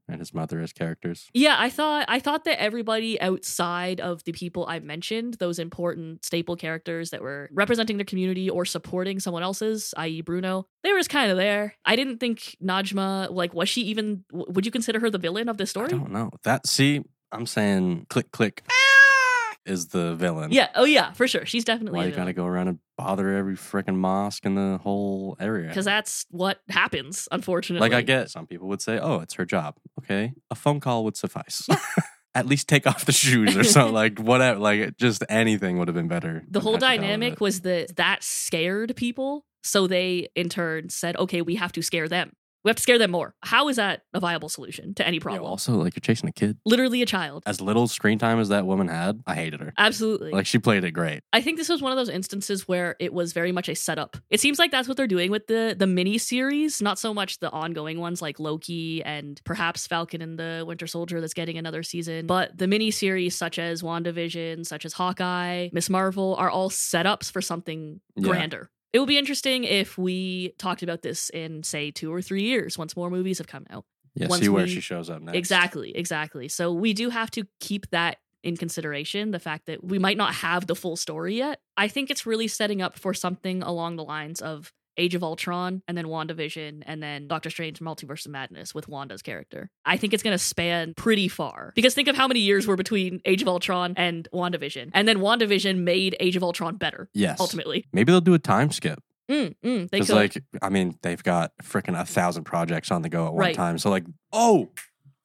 and 0.08 0.20
his 0.20 0.32
mother 0.32 0.60
as 0.60 0.72
characters. 0.72 1.28
Yeah, 1.34 1.56
I 1.58 1.70
thought 1.70 2.04
I 2.08 2.20
thought 2.20 2.44
that 2.44 2.60
everybody 2.60 3.20
outside 3.20 4.00
of 4.00 4.22
the 4.24 4.32
people 4.32 4.66
I 4.68 4.78
mentioned, 4.78 5.34
those 5.34 5.58
important 5.58 6.24
staple 6.24 6.56
characters 6.56 7.10
that 7.10 7.22
were 7.22 7.48
representing 7.52 7.96
their 7.96 8.04
community 8.04 8.48
or 8.48 8.64
supporting 8.64 9.18
someone 9.20 9.42
else's, 9.42 9.94
i.e. 9.96 10.20
Bruno, 10.20 10.66
they 10.82 10.92
were 10.92 10.98
just 10.98 11.10
kind 11.10 11.30
of 11.30 11.36
there. 11.36 11.74
I 11.84 11.96
didn't 11.96 12.18
think 12.18 12.56
Najma, 12.62 13.30
like, 13.30 13.54
was 13.54 13.68
she 13.68 13.82
even? 13.82 14.24
Would 14.32 14.64
you 14.64 14.72
consider 14.72 15.00
her 15.00 15.10
the 15.10 15.18
villain 15.18 15.48
of 15.48 15.56
this 15.56 15.70
story? 15.70 15.88
I 15.88 15.96
don't 15.96 16.12
know. 16.12 16.30
That 16.44 16.66
see, 16.66 17.02
I'm 17.32 17.46
saying 17.46 18.06
click 18.08 18.30
click 18.30 18.62
ah! 18.70 19.54
is 19.66 19.88
the 19.88 20.14
villain. 20.14 20.52
Yeah. 20.52 20.68
Oh 20.74 20.84
yeah, 20.84 21.12
for 21.12 21.26
sure. 21.26 21.44
She's 21.44 21.64
definitely 21.64 21.98
Why 21.98 22.06
you 22.06 22.12
gotta 22.12 22.32
go 22.32 22.46
around 22.46 22.68
and 22.68 22.78
bother 22.96 23.32
every 23.32 23.56
freaking 23.56 23.96
mosque 23.96 24.46
in 24.46 24.54
the 24.54 24.78
whole 24.78 25.36
area? 25.40 25.68
because 25.68 25.84
that's 25.84 26.24
what 26.30 26.60
happens. 26.68 27.28
Unfortunately, 27.30 27.86
Like 27.86 27.96
I 27.96 28.02
get 28.02 28.30
some 28.30 28.46
people 28.46 28.68
would 28.68 28.80
say, 28.80 28.98
"Oh, 28.98 29.20
it's 29.20 29.34
her 29.34 29.44
job." 29.44 29.76
Okay, 30.00 30.32
a 30.50 30.54
phone 30.54 30.80
call 30.80 31.04
would 31.04 31.16
suffice. 31.16 31.68
At 32.34 32.46
least 32.46 32.68
take 32.68 32.86
off 32.86 33.06
the 33.06 33.12
shoes 33.12 33.56
or 33.56 33.64
something 33.64 33.94
like 34.02 34.18
whatever. 34.18 34.60
Like 34.60 34.96
just 34.98 35.24
anything 35.28 35.78
would 35.78 35.88
have 35.88 35.94
been 35.94 36.08
better. 36.08 36.44
the 36.48 36.60
whole 36.60 36.74
how 36.74 36.78
she 36.78 36.80
dealt 36.80 36.92
with 36.92 37.00
dynamic 37.00 37.40
was 37.40 37.62
that 37.62 37.96
that 37.96 38.22
scared 38.22 38.94
people, 38.94 39.46
so 39.62 39.86
they 39.86 40.28
in 40.36 40.48
turn 40.48 40.90
said, 40.90 41.16
"Okay, 41.16 41.42
we 41.42 41.56
have 41.56 41.72
to 41.72 41.82
scare 41.82 42.08
them. 42.08 42.32
We 42.64 42.68
have 42.70 42.76
to 42.76 42.82
scare 42.82 42.98
them 42.98 43.10
more." 43.10 43.34
How 43.42 43.68
is 43.68 43.76
that 43.76 44.02
a 44.14 44.20
viable 44.20 44.48
solution 44.48 44.94
to 44.94 45.06
any 45.06 45.16
Yeah, 45.18 45.22
problem? 45.22 45.44
also, 45.50 45.74
like 45.74 45.94
you're 45.96 46.00
chasing 46.00 46.28
a 46.28 46.32
kid. 46.32 46.58
Literally 46.64 47.02
a 47.02 47.06
child. 47.06 47.42
As 47.46 47.60
little 47.60 47.86
screen 47.88 48.18
time 48.18 48.38
as 48.40 48.48
that 48.48 48.66
woman 48.66 48.88
had, 48.88 49.20
I 49.26 49.34
hated 49.34 49.60
her. 49.60 49.72
Absolutely. 49.78 50.32
Like 50.32 50.46
she 50.46 50.58
played 50.58 50.82
it 50.84 50.90
great. 50.92 51.20
I 51.32 51.40
think 51.40 51.58
this 51.58 51.68
was 51.68 51.80
one 51.82 51.92
of 51.92 51.96
those 51.96 52.08
instances 52.08 52.66
where 52.66 52.96
it 52.98 53.12
was 53.12 53.32
very 53.32 53.52
much 53.52 53.68
a 53.68 53.74
setup. 53.74 54.16
It 54.30 54.40
seems 54.40 54.58
like 54.58 54.70
that's 54.70 54.88
what 54.88 54.96
they're 54.96 55.06
doing 55.06 55.30
with 55.30 55.46
the 55.46 55.74
the 55.78 55.86
mini 55.86 56.18
series, 56.18 56.80
not 56.82 56.98
so 56.98 57.12
much 57.14 57.38
the 57.38 57.50
ongoing 57.50 58.00
ones 58.00 58.20
like 58.22 58.40
Loki 58.40 59.02
and 59.04 59.40
perhaps 59.44 59.86
Falcon 59.86 60.20
and 60.22 60.38
the 60.38 60.64
Winter 60.66 60.86
Soldier 60.86 61.20
that's 61.20 61.34
getting 61.34 61.58
another 61.58 61.82
season. 61.82 62.26
But 62.26 62.56
the 62.58 62.66
mini 62.66 62.90
series 62.90 63.34
such 63.36 63.58
as 63.58 63.82
WandaVision, 63.82 64.66
such 64.66 64.84
as 64.84 64.92
Hawkeye, 64.94 65.68
Miss 65.72 65.88
Marvel 65.90 66.34
are 66.36 66.50
all 66.50 66.70
setups 66.70 67.30
for 67.30 67.40
something 67.40 68.00
Yeah. 68.16 68.22
grander. 68.28 68.70
It 68.96 69.00
would 69.00 69.08
be 69.08 69.18
interesting 69.18 69.64
if 69.64 69.98
we 69.98 70.54
talked 70.56 70.82
about 70.82 71.02
this 71.02 71.28
in 71.28 71.62
say 71.64 71.90
2 71.90 72.10
or 72.10 72.22
3 72.22 72.42
years 72.44 72.78
once 72.78 72.96
more 72.96 73.10
movies 73.10 73.36
have 73.36 73.46
come 73.46 73.66
out. 73.68 73.84
Yeah, 74.14 74.28
Once 74.28 74.40
see 74.42 74.48
where 74.48 74.64
we- 74.64 74.70
she 74.70 74.80
shows 74.80 75.10
up 75.10 75.20
next. 75.20 75.36
Exactly, 75.36 75.94
exactly. 75.94 76.48
So 76.48 76.72
we 76.72 76.94
do 76.94 77.10
have 77.10 77.30
to 77.32 77.46
keep 77.60 77.90
that 77.90 78.16
in 78.42 78.56
consideration 78.56 79.32
the 79.32 79.38
fact 79.38 79.66
that 79.66 79.84
we 79.84 79.98
might 79.98 80.16
not 80.16 80.36
have 80.36 80.66
the 80.66 80.74
full 80.74 80.96
story 80.96 81.36
yet. 81.36 81.60
I 81.76 81.88
think 81.88 82.10
it's 82.10 82.24
really 82.24 82.48
setting 82.48 82.80
up 82.80 82.98
for 82.98 83.12
something 83.12 83.62
along 83.62 83.96
the 83.96 84.04
lines 84.04 84.40
of 84.40 84.72
Age 84.98 85.14
of 85.14 85.22
Ultron 85.22 85.82
and 85.88 85.96
then 85.96 86.06
WandaVision 86.06 86.82
and 86.86 87.02
then 87.02 87.28
Doctor 87.28 87.50
Strange 87.50 87.80
Multiverse 87.80 88.26
of 88.26 88.32
Madness 88.32 88.74
with 88.74 88.88
Wanda's 88.88 89.22
character. 89.22 89.70
I 89.84 89.96
think 89.96 90.14
it's 90.14 90.22
going 90.22 90.34
to 90.34 90.38
span 90.42 90.94
pretty 90.96 91.28
far 91.28 91.72
because 91.74 91.94
think 91.94 92.08
of 92.08 92.16
how 92.16 92.26
many 92.28 92.40
years 92.40 92.66
were 92.66 92.76
between 92.76 93.20
Age 93.24 93.42
of 93.42 93.48
Ultron 93.48 93.94
and 93.96 94.28
WandaVision. 94.32 94.90
And 94.94 95.06
then 95.06 95.18
WandaVision 95.18 95.78
made 95.78 96.16
Age 96.20 96.36
of 96.36 96.42
Ultron 96.42 96.76
better 96.76 97.08
Yes. 97.14 97.38
ultimately. 97.40 97.84
Maybe 97.92 98.12
they'll 98.12 98.20
do 98.20 98.34
a 98.34 98.38
time 98.38 98.70
skip. 98.70 99.00
Mm, 99.30 99.54
mm, 99.64 99.90
they 99.90 100.00
could. 100.00 100.10
like, 100.10 100.42
I 100.62 100.68
mean, 100.68 100.96
they've 101.02 101.22
got 101.22 101.50
freaking 101.62 101.98
a 102.00 102.04
thousand 102.06 102.44
projects 102.44 102.90
on 102.92 103.02
the 103.02 103.08
go 103.08 103.26
at 103.26 103.32
one 103.32 103.40
Right. 103.40 103.54
time. 103.56 103.76
So, 103.78 103.90
like, 103.90 104.04
oh, 104.32 104.70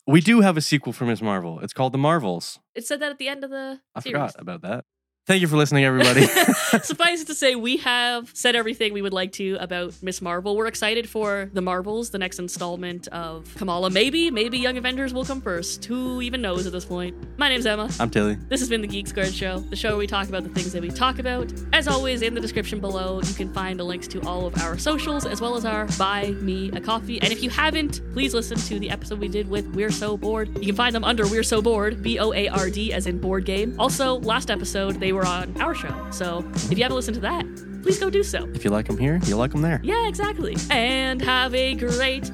we 0.07 0.21
do 0.21 0.41
have 0.41 0.57
a 0.57 0.61
sequel 0.61 0.91
for 0.91 1.05
Ms. 1.05 1.21
Marvel. 1.21 1.59
It's 1.59 1.71
called 1.73 1.93
The 1.93 1.99
Marvels. 1.99 2.59
it 2.73 2.83
said 2.85 2.99
that 3.01 3.11
at 3.11 3.19
the 3.19 3.27
end 3.27 3.43
of 3.43 3.51
the 3.51 3.79
I 3.93 3.99
series. 3.99 4.13
forgot 4.31 4.35
about 4.41 4.61
that. 4.63 4.85
Thank 5.31 5.41
you 5.41 5.47
for 5.47 5.55
listening, 5.55 5.85
everybody. 5.85 6.25
Suffice 6.83 7.21
it 7.21 7.27
to 7.27 7.33
say, 7.33 7.55
we 7.55 7.77
have 7.77 8.29
said 8.33 8.53
everything 8.53 8.91
we 8.91 9.01
would 9.01 9.13
like 9.13 9.31
to 9.33 9.55
about 9.61 9.93
Miss 10.01 10.21
Marvel. 10.21 10.57
We're 10.57 10.67
excited 10.67 11.07
for 11.07 11.49
the 11.53 11.61
Marvels, 11.61 12.09
the 12.09 12.17
next 12.17 12.37
installment 12.37 13.07
of 13.07 13.55
Kamala. 13.55 13.91
Maybe, 13.91 14.29
maybe 14.29 14.57
Young 14.57 14.77
Avengers 14.77 15.13
will 15.13 15.23
come 15.23 15.39
first. 15.39 15.85
Who 15.85 16.21
even 16.21 16.41
knows 16.41 16.65
at 16.65 16.73
this 16.73 16.83
point? 16.83 17.15
My 17.37 17.47
name's 17.47 17.65
Emma. 17.65 17.89
I'm 17.97 18.09
Tilly. 18.09 18.35
This 18.49 18.59
has 18.59 18.67
been 18.67 18.81
the 18.81 18.89
Geek 18.89 19.07
Squared 19.07 19.33
Show, 19.33 19.59
the 19.59 19.75
show 19.77 19.91
where 19.91 19.99
we 19.99 20.07
talk 20.07 20.27
about 20.27 20.43
the 20.43 20.49
things 20.49 20.73
that 20.73 20.81
we 20.81 20.89
talk 20.89 21.17
about. 21.17 21.49
As 21.71 21.87
always, 21.87 22.23
in 22.23 22.33
the 22.33 22.41
description 22.41 22.81
below, 22.81 23.21
you 23.21 23.33
can 23.33 23.53
find 23.53 23.79
the 23.79 23.85
links 23.85 24.09
to 24.09 24.21
all 24.27 24.45
of 24.45 24.61
our 24.61 24.77
socials 24.77 25.25
as 25.25 25.39
well 25.39 25.55
as 25.55 25.63
our 25.63 25.85
Buy 25.97 26.31
Me 26.41 26.71
a 26.71 26.81
Coffee. 26.81 27.21
And 27.21 27.31
if 27.31 27.41
you 27.41 27.49
haven't, 27.49 28.01
please 28.11 28.33
listen 28.33 28.57
to 28.57 28.79
the 28.79 28.89
episode 28.89 29.19
we 29.19 29.29
did 29.29 29.47
with 29.47 29.65
We're 29.75 29.91
So 29.91 30.17
Bored. 30.17 30.49
You 30.59 30.65
can 30.65 30.75
find 30.75 30.93
them 30.93 31.05
under 31.05 31.25
We're 31.25 31.43
So 31.43 31.61
Bored, 31.61 32.03
B 32.03 32.19
O 32.19 32.33
A 32.33 32.49
R 32.49 32.69
D, 32.69 32.91
as 32.91 33.07
in 33.07 33.17
board 33.17 33.45
game. 33.45 33.79
Also, 33.79 34.19
last 34.19 34.51
episode, 34.51 34.99
they 34.99 35.13
were 35.21 35.27
on 35.27 35.61
our 35.61 35.75
show. 35.75 35.93
So 36.11 36.43
if 36.55 36.77
you 36.77 36.83
haven't 36.83 36.95
listened 36.95 37.15
to 37.15 37.21
that, 37.21 37.45
please 37.83 37.99
go 37.99 38.09
do 38.09 38.23
so. 38.23 38.49
If 38.53 38.65
you 38.65 38.71
like 38.71 38.87
them 38.87 38.97
here, 38.97 39.19
you 39.25 39.35
like 39.35 39.51
them 39.51 39.61
there. 39.61 39.79
Yeah, 39.83 40.07
exactly. 40.07 40.55
And 40.69 41.21
have 41.21 41.53
a 41.53 41.75
great 41.75 42.31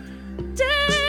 day. 0.56 1.07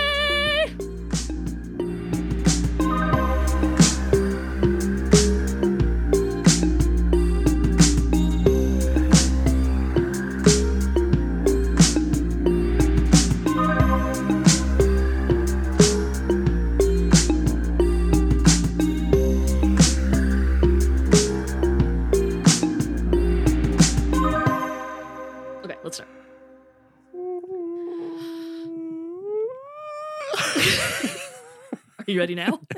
You 32.19 32.23
ready 32.23 32.35
now? 32.35 32.61